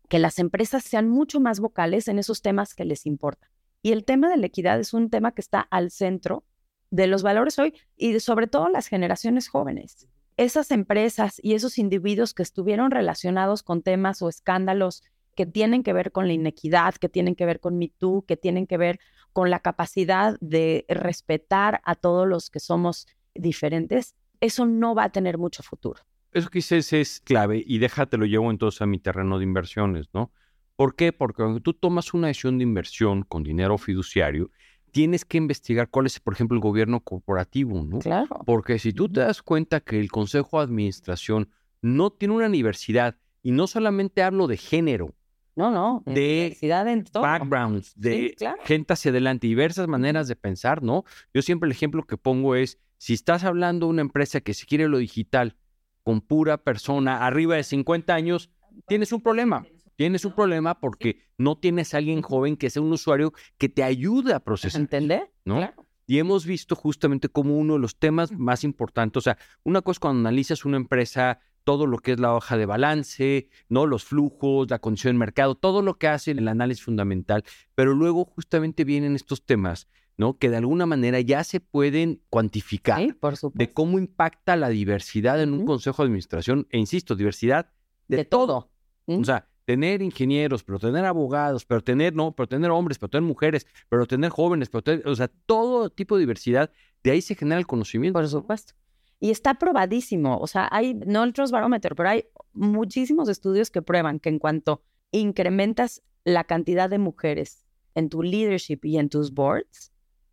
que 0.08 0.18
las 0.18 0.38
empresas 0.38 0.82
sean 0.84 1.08
mucho 1.08 1.40
más 1.40 1.60
vocales 1.60 2.08
en 2.08 2.18
esos 2.18 2.42
temas 2.42 2.74
que 2.74 2.84
les 2.84 3.06
importan. 3.06 3.50
Y 3.82 3.92
el 3.92 4.04
tema 4.04 4.28
de 4.28 4.36
la 4.36 4.46
equidad 4.46 4.78
es 4.78 4.92
un 4.92 5.10
tema 5.10 5.32
que 5.32 5.40
está 5.40 5.60
al 5.60 5.90
centro 5.90 6.44
de 6.90 7.06
los 7.06 7.22
valores 7.22 7.58
hoy 7.58 7.74
y 7.96 8.18
sobre 8.20 8.46
todo 8.46 8.68
las 8.68 8.88
generaciones 8.88 9.48
jóvenes. 9.48 10.08
Esas 10.40 10.70
empresas 10.70 11.38
y 11.42 11.52
esos 11.52 11.76
individuos 11.76 12.32
que 12.32 12.42
estuvieron 12.42 12.90
relacionados 12.90 13.62
con 13.62 13.82
temas 13.82 14.22
o 14.22 14.28
escándalos 14.30 15.02
que 15.36 15.44
tienen 15.44 15.82
que 15.82 15.92
ver 15.92 16.12
con 16.12 16.28
la 16.28 16.32
inequidad, 16.32 16.94
que 16.94 17.10
tienen 17.10 17.34
que 17.34 17.44
ver 17.44 17.60
con 17.60 17.76
MeToo, 17.76 18.24
que 18.24 18.38
tienen 18.38 18.66
que 18.66 18.78
ver 18.78 19.00
con 19.34 19.50
la 19.50 19.60
capacidad 19.60 20.38
de 20.40 20.86
respetar 20.88 21.82
a 21.84 21.94
todos 21.94 22.26
los 22.26 22.48
que 22.48 22.58
somos 22.58 23.06
diferentes, 23.34 24.16
eso 24.40 24.64
no 24.64 24.94
va 24.94 25.04
a 25.04 25.12
tener 25.12 25.36
mucho 25.36 25.62
futuro. 25.62 26.00
Eso 26.32 26.48
que 26.48 26.60
es 26.60 27.20
clave 27.22 27.62
y 27.66 27.76
déjate 27.76 28.16
lo 28.16 28.24
llevo 28.24 28.50
entonces 28.50 28.80
a 28.80 28.86
mi 28.86 28.98
terreno 28.98 29.36
de 29.36 29.44
inversiones, 29.44 30.06
¿no? 30.14 30.32
¿Por 30.74 30.96
qué? 30.96 31.12
Porque 31.12 31.42
cuando 31.42 31.60
tú 31.60 31.74
tomas 31.74 32.14
una 32.14 32.28
decisión 32.28 32.56
de 32.56 32.62
inversión 32.62 33.24
con 33.24 33.42
dinero 33.42 33.76
fiduciario, 33.76 34.50
tienes 34.90 35.24
que 35.24 35.38
investigar 35.38 35.88
cuál 35.88 36.06
es, 36.06 36.20
por 36.20 36.34
ejemplo, 36.34 36.56
el 36.56 36.60
gobierno 36.60 37.00
corporativo, 37.00 37.82
¿no? 37.82 37.98
Claro. 37.98 38.40
Porque 38.46 38.78
si 38.78 38.92
tú 38.92 39.08
te 39.08 39.20
das 39.20 39.42
cuenta 39.42 39.80
que 39.80 39.98
el 39.98 40.10
Consejo 40.10 40.58
de 40.58 40.64
Administración 40.64 41.48
no 41.82 42.10
tiene 42.10 42.34
una 42.34 42.46
universidad, 42.46 43.16
y 43.42 43.52
no 43.52 43.66
solamente 43.66 44.22
hablo 44.22 44.46
de 44.46 44.56
género, 44.56 45.14
no, 45.56 45.70
no, 45.70 46.02
de 46.06 46.56
en 46.60 47.04
todo. 47.04 47.22
backgrounds, 47.22 47.92
de 47.96 48.34
gente 48.64 48.92
hacia 48.92 49.10
adelante, 49.10 49.46
diversas 49.46 49.88
maneras 49.88 50.28
de 50.28 50.36
pensar, 50.36 50.82
¿no? 50.82 51.04
Yo 51.34 51.42
siempre 51.42 51.66
el 51.66 51.72
ejemplo 51.72 52.06
que 52.06 52.16
pongo 52.16 52.54
es, 52.54 52.78
si 52.98 53.14
estás 53.14 53.44
hablando 53.44 53.86
de 53.86 53.90
una 53.90 54.02
empresa 54.02 54.40
que 54.40 54.54
se 54.54 54.66
quiere 54.66 54.88
lo 54.88 54.98
digital 54.98 55.56
con 56.02 56.20
pura 56.20 56.58
persona 56.58 57.26
arriba 57.26 57.56
de 57.56 57.64
50 57.64 58.14
años, 58.14 58.50
tienes 58.86 59.12
un 59.12 59.20
problema. 59.20 59.66
Tienes 60.00 60.24
un 60.24 60.32
problema 60.32 60.80
porque 60.80 61.20
no 61.36 61.58
tienes 61.58 61.92
a 61.92 61.98
alguien 61.98 62.22
joven 62.22 62.56
que 62.56 62.70
sea 62.70 62.80
un 62.80 62.90
usuario 62.90 63.34
que 63.58 63.68
te 63.68 63.82
ayude 63.82 64.32
a 64.32 64.40
procesar. 64.40 64.80
¿Entender? 64.80 65.30
¿No? 65.44 65.56
Claro. 65.56 65.86
Y 66.06 66.18
hemos 66.18 66.46
visto 66.46 66.74
justamente 66.74 67.28
como 67.28 67.58
uno 67.58 67.74
de 67.74 67.80
los 67.80 67.98
temas 67.98 68.32
más 68.32 68.64
importantes, 68.64 69.18
o 69.18 69.20
sea, 69.20 69.36
una 69.62 69.82
cosa 69.82 70.00
cuando 70.00 70.20
analizas 70.20 70.64
una 70.64 70.78
empresa 70.78 71.40
todo 71.64 71.86
lo 71.86 71.98
que 71.98 72.12
es 72.12 72.18
la 72.18 72.34
hoja 72.34 72.56
de 72.56 72.64
balance, 72.64 73.50
¿no? 73.68 73.84
Los 73.84 74.04
flujos, 74.04 74.70
la 74.70 74.78
condición 74.78 75.12
del 75.12 75.18
mercado, 75.18 75.54
todo 75.54 75.82
lo 75.82 75.98
que 75.98 76.08
hace 76.08 76.30
el 76.30 76.48
análisis 76.48 76.82
fundamental, 76.82 77.44
pero 77.74 77.92
luego 77.92 78.24
justamente 78.24 78.84
vienen 78.84 79.16
estos 79.16 79.44
temas, 79.44 79.86
¿no? 80.16 80.38
Que 80.38 80.48
de 80.48 80.56
alguna 80.56 80.86
manera 80.86 81.20
ya 81.20 81.44
se 81.44 81.60
pueden 81.60 82.22
cuantificar 82.30 83.18
de 83.52 83.72
cómo 83.74 83.98
impacta 83.98 84.56
la 84.56 84.70
diversidad 84.70 85.42
en 85.42 85.52
un 85.52 85.66
consejo 85.66 86.02
de 86.02 86.06
administración, 86.06 86.66
e 86.70 86.78
insisto, 86.78 87.16
diversidad 87.16 87.70
de, 88.08 88.24
todo. 88.24 88.70
O 89.04 89.24
sea, 89.24 89.49
tener 89.70 90.02
ingenieros, 90.02 90.64
pero 90.64 90.80
tener 90.80 91.04
abogados, 91.04 91.64
pero 91.64 91.80
tener, 91.80 92.12
no, 92.12 92.32
pero 92.32 92.48
tener 92.48 92.72
hombres, 92.72 92.98
pero 92.98 93.08
tener 93.08 93.22
mujeres, 93.22 93.68
pero 93.88 94.04
tener 94.04 94.28
jóvenes, 94.28 94.68
pero 94.68 94.82
tener, 94.82 95.06
o 95.06 95.14
sea, 95.14 95.28
todo 95.46 95.90
tipo 95.90 96.16
de 96.16 96.22
diversidad, 96.22 96.72
de 97.04 97.12
ahí 97.12 97.22
se 97.22 97.36
genera 97.36 97.60
el 97.60 97.68
conocimiento. 97.68 98.18
Por 98.18 98.28
supuesto. 98.28 98.74
Y 99.20 99.30
está 99.30 99.54
probadísimo, 99.54 100.38
o 100.38 100.48
sea, 100.48 100.68
hay, 100.72 100.94
no 100.94 101.22
el 101.22 101.32
Trust 101.32 101.52
Barometer, 101.52 101.94
pero 101.94 102.08
hay 102.08 102.24
muchísimos 102.52 103.28
estudios 103.28 103.70
que 103.70 103.80
prueban 103.80 104.18
que 104.18 104.28
en 104.28 104.40
cuanto 104.40 104.82
incrementas 105.12 106.02
la 106.24 106.42
cantidad 106.42 106.90
de 106.90 106.98
mujeres 106.98 107.64
en 107.94 108.08
tu 108.08 108.24
leadership 108.24 108.80
y 108.82 108.98
en 108.98 109.08
tus 109.08 109.32
boards, 109.32 109.92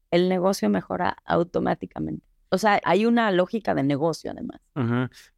el 0.10 0.30
negocio 0.30 0.68
mejora 0.68 1.18
automáticamente. 1.26 2.26
O 2.50 2.58
sea, 2.58 2.82
hay 2.86 3.06
una 3.06 3.30
lógica 3.30 3.76
de 3.76 3.84
negocio 3.84 4.32
además. 4.32 4.62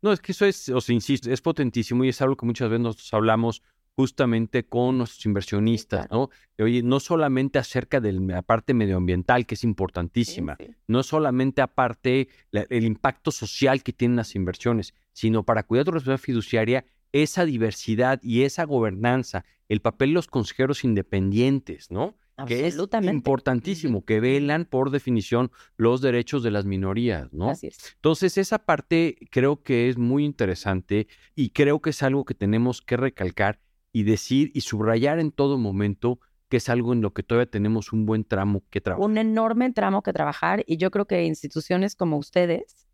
No, 0.02 0.14
es 0.14 0.22
que 0.22 0.32
eso 0.32 0.46
es, 0.46 0.70
o 0.70 0.80
sea, 0.80 0.96
insisto, 0.96 1.30
es 1.30 1.42
potentísimo 1.42 2.06
y 2.06 2.10
es 2.10 2.22
algo 2.22 2.38
que 2.38 2.46
muchas 2.46 2.70
veces 2.70 2.84
nosotros 2.84 3.14
hablamos 3.14 3.62
justamente 4.00 4.64
con 4.64 4.98
nuestros 4.98 5.26
inversionistas, 5.26 6.10
¿no? 6.10 6.30
Oye, 6.58 6.82
no 6.84 7.02
solamente 7.02 7.60
acerca 7.60 8.00
de 8.00 8.14
la 8.14 8.42
parte 8.42 8.74
medioambiental, 8.74 9.46
que 9.46 9.56
es 9.56 9.66
importantísima, 9.66 10.56
no 10.88 11.04
solamente 11.04 11.62
aparte 11.62 12.30
el 12.54 12.86
impacto 12.86 13.30
social 13.30 13.84
que 13.84 13.92
tienen 13.92 14.16
las 14.16 14.36
inversiones, 14.36 14.94
sino 15.12 15.44
para 15.44 15.64
cuidar 15.64 15.84
tu 15.84 15.92
responsabilidad 15.92 16.24
fiduciaria, 16.24 16.86
esa 17.12 17.44
diversidad 17.44 18.22
y 18.24 18.44
esa 18.44 18.64
gobernanza, 18.64 19.44
el 19.68 19.82
papel 19.82 20.12
de 20.12 20.14
los 20.14 20.28
consejeros 20.28 20.86
independientes, 20.86 21.92
¿no? 21.92 22.16
Que 22.48 22.68
es 22.68 22.78
importantísimo, 23.12 24.06
que 24.06 24.22
velan 24.22 24.64
por 24.64 24.92
definición 24.92 25.52
los 25.76 26.00
derechos 26.00 26.42
de 26.42 26.52
las 26.52 26.64
minorías, 26.64 27.34
¿no? 27.34 27.50
Así 27.50 27.68
es. 27.68 27.96
Entonces, 27.96 28.38
esa 28.38 28.60
parte 28.60 29.18
creo 29.30 29.62
que 29.62 29.90
es 29.90 29.98
muy 29.98 30.24
interesante 30.24 31.10
y 31.36 31.50
creo 31.50 31.82
que 31.82 31.90
es 31.90 32.02
algo 32.02 32.24
que 32.24 32.34
tenemos 32.34 32.82
que 32.82 32.96
recalcar 32.96 33.60
y 34.00 34.04
decir 34.04 34.50
y 34.54 34.62
subrayar 34.62 35.20
en 35.20 35.30
todo 35.32 35.58
momento 35.58 36.22
que 36.48 36.58
es 36.58 36.70
algo 36.70 36.94
en 36.94 37.02
lo 37.02 37.14
que 37.14 37.22
todavía 37.22 37.52
tenemos 37.52 37.92
un 37.92 38.06
buen 38.06 38.24
tramo 38.24 38.64
que 38.70 38.80
trabajar. 38.80 39.06
Un 39.06 39.18
enorme 39.18 39.74
tramo 39.74 40.02
que 40.02 40.14
trabajar 40.14 40.64
y 40.66 40.78
yo 40.78 40.90
creo 40.90 41.06
que 41.06 41.26
instituciones 41.26 41.98
como 41.98 42.18
ustedes 42.18 42.88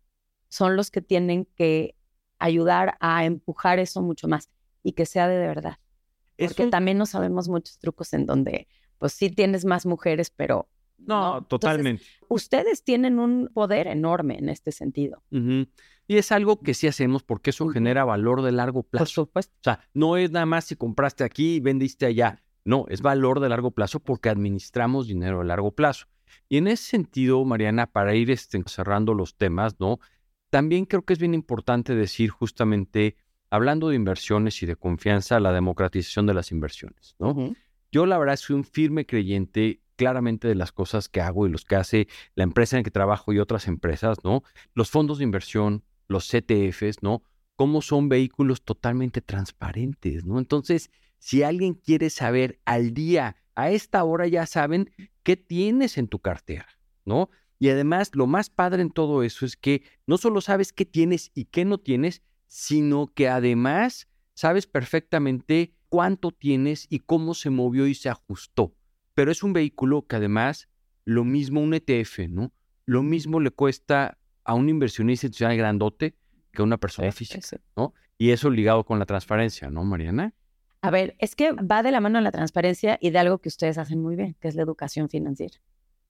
son 0.48 0.74
los 0.74 0.90
que 0.90 1.02
tienen 1.02 1.46
que 1.54 1.94
ayudar 2.40 2.96
a 2.98 3.24
empujar 3.24 3.78
eso 3.78 4.02
mucho 4.02 4.26
más 4.26 4.50
y 4.82 4.94
que 4.94 5.06
sea 5.06 5.28
de, 5.28 5.38
verdad. 5.38 5.76
Porque 6.36 6.66
también 6.66 6.98
no 6.98 7.06
sabemos 7.06 7.48
muchos 7.48 7.78
trucos 7.78 8.12
en 8.12 8.26
donde, 8.26 8.66
pues 8.98 9.12
sí 9.12 9.30
tienes 9.30 9.64
más 9.64 9.86
mujeres, 9.86 10.30
pero... 10.30 10.68
No, 10.98 11.44
totalmente. 11.44 12.02
ustedes 12.28 12.82
tienen 12.82 13.20
un 13.20 13.48
poder 13.54 13.86
enorme 13.86 14.38
en 14.38 14.48
este 14.48 14.72
sentido. 14.72 15.22
Y 16.08 16.18
es 16.18 16.30
algo 16.32 16.60
que 16.60 16.74
sí 16.74 16.86
hacemos 16.86 17.22
porque 17.22 17.50
eso 17.50 17.68
genera 17.68 18.04
valor 18.04 18.42
de 18.42 18.52
largo 18.52 18.82
plazo. 18.82 19.26
Por. 19.26 19.44
O 19.44 19.48
sea, 19.62 19.80
no 19.92 20.16
es 20.16 20.30
nada 20.30 20.46
más 20.46 20.66
si 20.66 20.76
compraste 20.76 21.24
aquí 21.24 21.56
y 21.56 21.60
vendiste 21.60 22.06
allá. 22.06 22.42
No, 22.64 22.86
es 22.88 23.00
valor 23.00 23.40
de 23.40 23.48
largo 23.48 23.70
plazo 23.70 24.00
porque 24.00 24.28
administramos 24.28 25.06
dinero 25.06 25.38
de 25.38 25.44
largo 25.44 25.72
plazo. 25.72 26.06
Y 26.48 26.58
en 26.58 26.68
ese 26.68 26.84
sentido, 26.84 27.44
Mariana, 27.44 27.86
para 27.86 28.14
ir 28.14 28.30
este, 28.30 28.62
cerrando 28.66 29.14
los 29.14 29.36
temas, 29.36 29.76
¿no? 29.78 30.00
También 30.50 30.84
creo 30.84 31.04
que 31.04 31.12
es 31.12 31.18
bien 31.18 31.34
importante 31.34 31.94
decir 31.94 32.30
justamente, 32.30 33.16
hablando 33.50 33.88
de 33.88 33.96
inversiones 33.96 34.62
y 34.62 34.66
de 34.66 34.76
confianza, 34.76 35.40
la 35.40 35.52
democratización 35.52 36.26
de 36.26 36.34
las 36.34 36.52
inversiones, 36.52 37.16
¿no? 37.18 37.54
Yo 37.92 38.06
la 38.06 38.18
verdad 38.18 38.36
soy 38.36 38.56
un 38.56 38.64
firme 38.64 39.06
creyente 39.06 39.80
claramente 39.96 40.46
de 40.48 40.54
las 40.54 40.72
cosas 40.72 41.08
que 41.08 41.20
hago 41.20 41.46
y 41.46 41.50
los 41.50 41.64
que 41.64 41.76
hace 41.76 42.08
la 42.34 42.44
empresa 42.44 42.76
en 42.76 42.80
la 42.80 42.84
que 42.84 42.90
trabajo 42.90 43.32
y 43.32 43.38
otras 43.38 43.66
empresas, 43.66 44.18
¿no? 44.22 44.42
Los 44.74 44.90
fondos 44.90 45.18
de 45.18 45.24
inversión, 45.24 45.82
los 46.08 46.28
CTFs, 46.28 47.02
¿no? 47.02 47.22
Cómo 47.56 47.82
son 47.82 48.08
vehículos 48.08 48.62
totalmente 48.62 49.20
transparentes, 49.20 50.24
¿no? 50.24 50.38
Entonces, 50.38 50.90
si 51.18 51.42
alguien 51.42 51.74
quiere 51.74 52.10
saber 52.10 52.60
al 52.64 52.92
día, 52.92 53.36
a 53.54 53.70
esta 53.70 54.04
hora 54.04 54.26
ya 54.26 54.46
saben 54.46 54.90
qué 55.22 55.36
tienes 55.36 55.98
en 55.98 56.08
tu 56.08 56.18
cartera, 56.20 56.68
¿no? 57.04 57.30
Y 57.58 57.70
además, 57.70 58.10
lo 58.14 58.26
más 58.26 58.50
padre 58.50 58.82
en 58.82 58.90
todo 58.90 59.22
eso 59.22 59.46
es 59.46 59.56
que 59.56 59.82
no 60.06 60.18
solo 60.18 60.40
sabes 60.40 60.72
qué 60.72 60.84
tienes 60.84 61.30
y 61.34 61.46
qué 61.46 61.64
no 61.64 61.78
tienes, 61.78 62.22
sino 62.46 63.12
que 63.14 63.28
además 63.28 64.08
sabes 64.34 64.66
perfectamente 64.66 65.74
cuánto 65.88 66.32
tienes 66.32 66.86
y 66.90 67.00
cómo 67.00 67.34
se 67.34 67.50
movió 67.50 67.86
y 67.86 67.94
se 67.94 68.10
ajustó. 68.10 68.74
Pero 69.14 69.32
es 69.32 69.42
un 69.42 69.54
vehículo 69.54 70.06
que 70.06 70.16
además, 70.16 70.68
lo 71.06 71.24
mismo 71.24 71.62
un 71.62 71.72
ETF, 71.72 72.28
¿no? 72.28 72.52
Lo 72.84 73.02
mismo 73.02 73.40
le 73.40 73.50
cuesta 73.50 74.18
a 74.46 74.54
un 74.54 74.68
inversionista 74.68 75.26
institucional 75.26 75.56
grandote 75.56 76.16
que 76.52 76.62
a 76.62 76.64
una 76.64 76.78
persona 76.78 77.12
física, 77.12 77.60
¿no? 77.76 77.92
Y 78.16 78.30
eso 78.30 78.48
ligado 78.48 78.84
con 78.84 78.98
la 78.98 79.04
transparencia, 79.04 79.68
¿no, 79.68 79.84
Mariana? 79.84 80.32
A 80.80 80.90
ver, 80.90 81.16
es 81.18 81.34
que 81.34 81.52
va 81.52 81.82
de 81.82 81.90
la 81.90 82.00
mano 82.00 82.20
la 82.20 82.30
transparencia 82.30 82.96
y 83.00 83.10
de 83.10 83.18
algo 83.18 83.38
que 83.38 83.48
ustedes 83.48 83.76
hacen 83.76 84.00
muy 84.00 84.16
bien, 84.16 84.36
que 84.40 84.48
es 84.48 84.54
la 84.54 84.62
educación 84.62 85.08
financiera. 85.08 85.56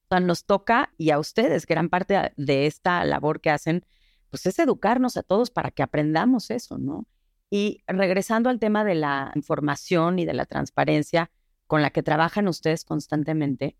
O 0.04 0.08
sea, 0.10 0.20
nos 0.20 0.44
toca, 0.44 0.92
y 0.98 1.10
a 1.10 1.18
ustedes, 1.18 1.66
gran 1.66 1.88
parte 1.88 2.32
de 2.36 2.66
esta 2.66 3.04
labor 3.04 3.40
que 3.40 3.50
hacen, 3.50 3.84
pues 4.30 4.46
es 4.46 4.58
educarnos 4.58 5.16
a 5.16 5.22
todos 5.22 5.50
para 5.50 5.70
que 5.70 5.82
aprendamos 5.82 6.50
eso, 6.50 6.78
¿no? 6.78 7.08
Y 7.50 7.82
regresando 7.86 8.50
al 8.50 8.58
tema 8.58 8.84
de 8.84 8.96
la 8.96 9.32
información 9.34 10.18
y 10.18 10.26
de 10.26 10.34
la 10.34 10.46
transparencia 10.46 11.30
con 11.66 11.80
la 11.80 11.90
que 11.90 12.02
trabajan 12.02 12.46
ustedes 12.46 12.84
constantemente, 12.84 13.76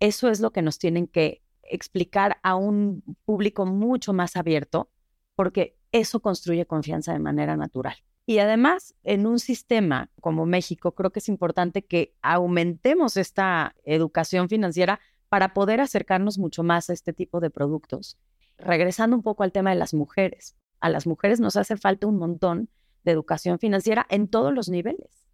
eso 0.00 0.28
es 0.28 0.40
lo 0.40 0.50
que 0.50 0.62
nos 0.62 0.78
tienen 0.78 1.06
que 1.06 1.42
explicar 1.74 2.38
a 2.42 2.56
un 2.56 3.02
público 3.24 3.66
mucho 3.66 4.12
más 4.12 4.36
abierto, 4.36 4.90
porque 5.34 5.76
eso 5.92 6.20
construye 6.20 6.66
confianza 6.66 7.12
de 7.12 7.18
manera 7.18 7.56
natural. 7.56 7.96
Y 8.26 8.38
además, 8.38 8.94
en 9.02 9.26
un 9.26 9.38
sistema 9.38 10.10
como 10.20 10.46
México, 10.46 10.92
creo 10.94 11.10
que 11.10 11.18
es 11.18 11.28
importante 11.28 11.84
que 11.84 12.14
aumentemos 12.22 13.16
esta 13.16 13.74
educación 13.84 14.48
financiera 14.48 15.00
para 15.28 15.52
poder 15.52 15.80
acercarnos 15.80 16.38
mucho 16.38 16.62
más 16.62 16.88
a 16.88 16.94
este 16.94 17.12
tipo 17.12 17.40
de 17.40 17.50
productos. 17.50 18.18
Regresando 18.56 19.16
un 19.16 19.22
poco 19.22 19.42
al 19.42 19.52
tema 19.52 19.70
de 19.70 19.76
las 19.76 19.92
mujeres, 19.92 20.56
a 20.80 20.88
las 20.88 21.06
mujeres 21.06 21.40
nos 21.40 21.56
hace 21.56 21.76
falta 21.76 22.06
un 22.06 22.18
montón 22.18 22.70
de 23.04 23.12
educación 23.12 23.58
financiera 23.58 24.06
en 24.08 24.28
todos 24.28 24.54
los 24.54 24.68
niveles, 24.68 25.26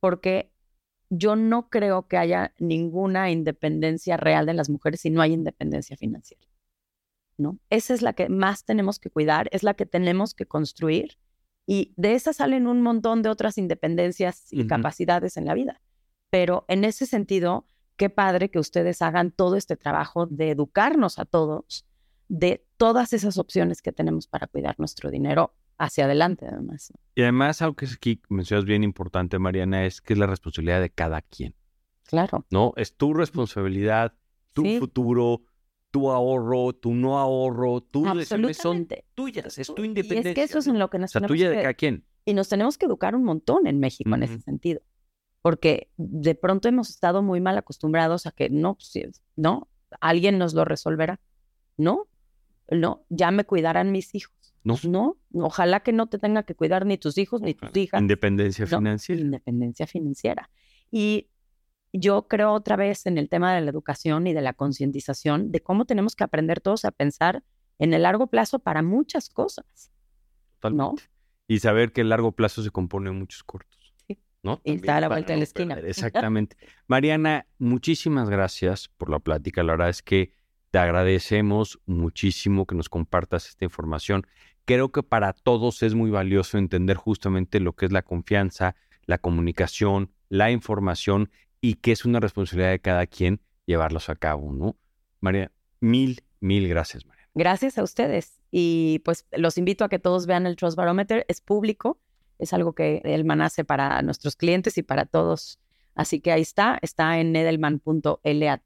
porque 0.00 0.50
yo 1.10 1.36
no 1.36 1.70
creo 1.70 2.06
que 2.06 2.16
haya 2.16 2.52
ninguna 2.58 3.30
independencia 3.30 4.16
real 4.16 4.46
de 4.46 4.54
las 4.54 4.68
mujeres 4.68 5.00
si 5.00 5.10
no 5.10 5.22
hay 5.22 5.32
independencia 5.32 5.96
financiera. 5.96 6.46
¿no? 7.36 7.58
Esa 7.70 7.94
es 7.94 8.02
la 8.02 8.12
que 8.12 8.28
más 8.28 8.64
tenemos 8.64 8.98
que 8.98 9.10
cuidar, 9.10 9.48
es 9.52 9.62
la 9.62 9.74
que 9.74 9.86
tenemos 9.86 10.34
que 10.34 10.46
construir 10.46 11.18
y 11.66 11.92
de 11.96 12.14
esa 12.14 12.32
salen 12.32 12.66
un 12.66 12.82
montón 12.82 13.22
de 13.22 13.28
otras 13.28 13.58
independencias 13.58 14.52
y 14.52 14.66
capacidades 14.66 15.36
en 15.36 15.44
la 15.44 15.54
vida. 15.54 15.80
Pero 16.30 16.64
en 16.68 16.84
ese 16.84 17.06
sentido, 17.06 17.66
qué 17.96 18.10
padre 18.10 18.50
que 18.50 18.58
ustedes 18.58 19.02
hagan 19.02 19.30
todo 19.30 19.56
este 19.56 19.76
trabajo 19.76 20.26
de 20.26 20.50
educarnos 20.50 21.18
a 21.18 21.24
todos 21.24 21.84
de 22.28 22.66
todas 22.76 23.12
esas 23.12 23.38
opciones 23.38 23.82
que 23.82 23.92
tenemos 23.92 24.26
para 24.26 24.46
cuidar 24.46 24.78
nuestro 24.78 25.10
dinero 25.10 25.54
hacia 25.78 26.04
adelante, 26.04 26.46
además. 26.46 26.92
Y 27.14 27.22
además, 27.22 27.62
algo 27.62 27.76
que 27.76 27.86
es 27.86 27.94
aquí 27.94 28.20
mencionas 28.28 28.64
bien 28.64 28.84
importante, 28.84 29.38
Mariana, 29.38 29.86
es 29.86 30.00
que 30.00 30.12
es 30.12 30.18
la 30.18 30.26
responsabilidad 30.26 30.80
de 30.80 30.90
cada 30.90 31.22
quien. 31.22 31.54
Claro. 32.04 32.44
¿No? 32.50 32.72
Es 32.76 32.96
tu 32.96 33.14
responsabilidad, 33.14 34.14
tu 34.52 34.64
futuro, 34.78 35.42
tu 35.90 36.10
ahorro, 36.10 36.72
tu 36.74 36.94
no 36.94 37.18
ahorro, 37.18 37.80
tu 37.80 38.04
son 38.54 38.88
tuyas, 39.14 39.58
es 39.58 39.74
tu 39.74 39.84
independencia. 39.84 40.30
Y 40.30 40.32
es 40.32 40.34
que 40.34 40.42
eso 40.42 40.58
es 40.58 40.66
en 40.66 40.78
lo 40.78 40.90
que 40.90 40.98
nos 40.98 41.14
o 41.14 41.18
sea, 41.18 41.26
tuya 41.26 41.50
de 41.50 41.56
cada 41.56 41.74
quien. 41.74 42.04
Y 42.24 42.34
nos 42.34 42.48
tenemos 42.48 42.76
que 42.76 42.86
educar 42.86 43.14
un 43.14 43.24
montón 43.24 43.66
en 43.66 43.78
México 43.78 44.14
en 44.14 44.22
ese 44.22 44.40
sentido. 44.40 44.82
Porque 45.40 45.88
de 45.96 46.34
pronto 46.34 46.68
hemos 46.68 46.90
estado 46.90 47.22
muy 47.22 47.40
mal 47.40 47.56
acostumbrados 47.56 48.26
a 48.26 48.32
que 48.32 48.50
no, 48.50 48.74
pues, 48.74 49.22
no, 49.36 49.68
alguien 50.00 50.36
nos 50.36 50.52
lo 50.52 50.64
resolverá. 50.64 51.20
No, 51.76 52.08
no, 52.70 53.04
ya 53.08 53.30
me 53.30 53.44
cuidarán 53.44 53.92
mis 53.92 54.14
hijos. 54.14 54.37
No. 54.64 54.76
No, 54.82 55.16
ojalá 55.32 55.80
que 55.80 55.92
no 55.92 56.08
te 56.08 56.18
tenga 56.18 56.42
que 56.42 56.54
cuidar 56.54 56.86
ni 56.86 56.98
tus 56.98 57.18
hijos 57.18 57.40
ni 57.40 57.54
tus 57.54 57.74
hijas. 57.76 58.00
Independencia 58.00 58.66
financiera. 58.66 59.20
Independencia 59.20 59.86
financiera. 59.86 60.50
Y 60.90 61.28
yo 61.92 62.28
creo 62.28 62.52
otra 62.52 62.76
vez 62.76 63.06
en 63.06 63.18
el 63.18 63.28
tema 63.28 63.54
de 63.54 63.60
la 63.60 63.70
educación 63.70 64.26
y 64.26 64.32
de 64.32 64.42
la 64.42 64.52
concientización 64.52 65.50
de 65.50 65.60
cómo 65.60 65.84
tenemos 65.84 66.16
que 66.16 66.24
aprender 66.24 66.60
todos 66.60 66.84
a 66.84 66.90
pensar 66.90 67.42
en 67.78 67.94
el 67.94 68.02
largo 68.02 68.26
plazo 68.26 68.58
para 68.58 68.82
muchas 68.82 69.28
cosas. 69.28 69.90
Totalmente. 70.60 71.04
Y 71.46 71.60
saber 71.60 71.92
que 71.92 72.02
el 72.02 72.10
largo 72.10 72.32
plazo 72.32 72.62
se 72.62 72.70
compone 72.70 73.10
de 73.10 73.16
muchos 73.16 73.42
cortos. 73.42 73.94
Sí. 74.06 74.18
¿no? 74.42 74.60
y 74.64 74.74
está 74.74 74.96
a 74.96 75.00
la 75.00 75.08
vuelta 75.08 75.32
de 75.32 75.38
la 75.38 75.44
esquina. 75.44 75.78
Exactamente. 75.78 76.56
Mariana, 76.86 77.46
muchísimas 77.58 78.28
gracias 78.28 78.88
por 78.88 79.08
la 79.10 79.18
plática. 79.18 79.62
La 79.62 79.72
verdad 79.72 79.88
es 79.88 80.02
que 80.02 80.32
te 80.78 80.82
agradecemos 80.82 81.80
muchísimo 81.86 82.64
que 82.64 82.76
nos 82.76 82.88
compartas 82.88 83.48
esta 83.48 83.64
información. 83.64 84.24
Creo 84.64 84.92
que 84.92 85.02
para 85.02 85.32
todos 85.32 85.82
es 85.82 85.96
muy 85.96 86.08
valioso 86.08 86.56
entender 86.56 86.96
justamente 86.96 87.58
lo 87.58 87.72
que 87.72 87.86
es 87.86 87.90
la 87.90 88.02
confianza, 88.02 88.76
la 89.04 89.18
comunicación, 89.18 90.12
la 90.28 90.52
información 90.52 91.32
y 91.60 91.74
que 91.74 91.90
es 91.90 92.04
una 92.04 92.20
responsabilidad 92.20 92.70
de 92.70 92.78
cada 92.78 93.08
quien 93.08 93.40
llevarlos 93.66 94.08
a 94.08 94.14
cabo, 94.14 94.52
¿no? 94.52 94.76
María, 95.18 95.50
mil, 95.80 96.22
mil 96.38 96.68
gracias, 96.68 97.04
María. 97.06 97.28
Gracias 97.34 97.76
a 97.76 97.82
ustedes. 97.82 98.40
Y 98.52 99.00
pues 99.04 99.26
los 99.32 99.58
invito 99.58 99.84
a 99.84 99.88
que 99.88 99.98
todos 99.98 100.26
vean 100.26 100.46
el 100.46 100.54
Trust 100.54 100.76
Barometer. 100.76 101.26
Es 101.26 101.40
público, 101.40 101.98
es 102.38 102.52
algo 102.52 102.72
que 102.72 103.02
Edelman 103.02 103.40
hace 103.40 103.64
para 103.64 104.00
nuestros 104.02 104.36
clientes 104.36 104.78
y 104.78 104.84
para 104.84 105.06
todos. 105.06 105.58
Así 105.98 106.20
que 106.20 106.30
ahí 106.30 106.42
está, 106.42 106.78
está 106.80 107.18
en 107.18 107.34
edelman.lat, 107.34 108.62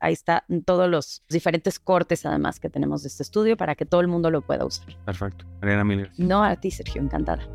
ahí 0.00 0.12
está 0.12 0.44
todos 0.66 0.90
los 0.90 1.22
diferentes 1.28 1.78
cortes 1.78 2.26
además 2.26 2.58
que 2.58 2.68
tenemos 2.68 3.02
de 3.02 3.08
este 3.08 3.22
estudio 3.22 3.56
para 3.56 3.76
que 3.76 3.86
todo 3.86 4.00
el 4.00 4.08
mundo 4.08 4.28
lo 4.30 4.42
pueda 4.42 4.66
usar. 4.66 4.86
Perfecto. 5.04 5.46
Mariana 5.60 5.84
Miller. 5.84 6.10
No 6.18 6.42
a 6.42 6.56
ti, 6.56 6.72
Sergio, 6.72 7.00
encantada. 7.00 7.48